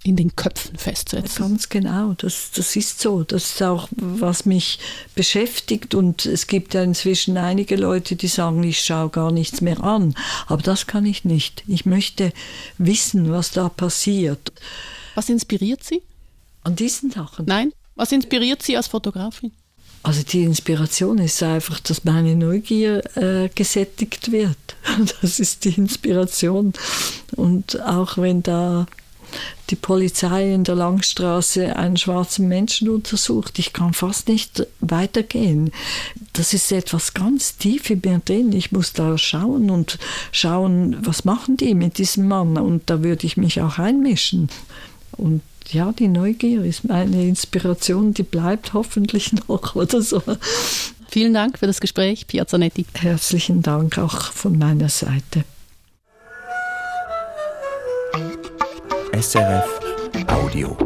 in 0.06 0.16
den 0.16 0.36
Köpfen 0.36 0.78
festsetzen. 0.78 1.42
Ganz 1.42 1.68
genau, 1.68 2.14
das, 2.16 2.50
das 2.54 2.76
ist 2.76 3.00
so. 3.00 3.24
Das 3.24 3.50
ist 3.50 3.62
auch, 3.62 3.88
was 3.96 4.46
mich 4.46 4.78
beschäftigt. 5.14 5.94
Und 5.94 6.26
es 6.26 6.46
gibt 6.46 6.74
ja 6.74 6.82
inzwischen 6.82 7.36
einige 7.36 7.76
Leute, 7.76 8.14
die 8.16 8.28
sagen, 8.28 8.62
ich 8.62 8.80
schaue 8.80 9.10
gar 9.10 9.32
nichts 9.32 9.60
mehr 9.60 9.82
an. 9.82 10.14
Aber 10.46 10.62
das 10.62 10.86
kann 10.86 11.04
ich 11.04 11.24
nicht. 11.24 11.64
Ich 11.66 11.86
möchte 11.86 12.32
wissen, 12.78 13.30
was 13.32 13.50
da 13.50 13.68
passiert. 13.68 14.52
Was 15.14 15.28
inspiriert 15.28 15.82
Sie? 15.82 16.02
An 16.62 16.76
diesen 16.76 17.10
Sachen? 17.10 17.46
Nein. 17.46 17.72
Was 17.96 18.12
inspiriert 18.12 18.62
Sie 18.62 18.76
als 18.76 18.88
Fotografin? 18.88 19.52
Also 20.02 20.22
die 20.22 20.44
Inspiration 20.44 21.18
ist 21.18 21.42
einfach, 21.42 21.80
dass 21.80 22.04
meine 22.04 22.36
Neugier 22.36 23.02
äh, 23.16 23.48
gesättigt 23.54 24.30
wird. 24.30 24.56
Das 25.20 25.40
ist 25.40 25.64
die 25.64 25.74
Inspiration. 25.74 26.72
Und 27.34 27.82
auch 27.82 28.16
wenn 28.16 28.42
da 28.42 28.86
die 29.70 29.76
Polizei 29.76 30.52
in 30.54 30.64
der 30.64 30.76
Langstraße 30.76 31.76
einen 31.76 31.96
schwarzen 31.96 32.48
Menschen 32.48 32.88
untersucht. 32.88 33.58
Ich 33.58 33.72
kann 33.72 33.92
fast 33.92 34.28
nicht 34.28 34.66
weitergehen. 34.80 35.72
Das 36.32 36.54
ist 36.54 36.70
etwas 36.70 37.14
ganz 37.14 37.56
tief 37.56 37.90
in 37.90 38.00
mir 38.04 38.20
drin. 38.24 38.52
Ich 38.52 38.72
muss 38.72 38.92
da 38.92 39.18
schauen 39.18 39.70
und 39.70 39.98
schauen, 40.32 40.96
was 41.00 41.24
machen 41.24 41.56
die 41.56 41.74
mit 41.74 41.98
diesem 41.98 42.28
Mann. 42.28 42.56
Und 42.56 42.88
da 42.88 43.02
würde 43.02 43.26
ich 43.26 43.36
mich 43.36 43.60
auch 43.60 43.78
einmischen. 43.78 44.48
Und 45.12 45.42
ja, 45.72 45.92
die 45.92 46.08
Neugier 46.08 46.64
ist 46.64 46.84
meine 46.84 47.26
Inspiration, 47.26 48.14
die 48.14 48.22
bleibt 48.22 48.72
hoffentlich 48.72 49.32
noch 49.48 49.74
oder 49.74 50.00
so. 50.00 50.22
Vielen 51.08 51.34
Dank 51.34 51.58
für 51.58 51.66
das 51.66 51.80
Gespräch, 51.80 52.26
Piazzanetti. 52.26 52.86
Herzlichen 52.94 53.62
Dank 53.62 53.98
auch 53.98 54.32
von 54.32 54.58
meiner 54.58 54.88
Seite. 54.88 55.44
SRF 59.16 59.80
Audio. 60.28 60.76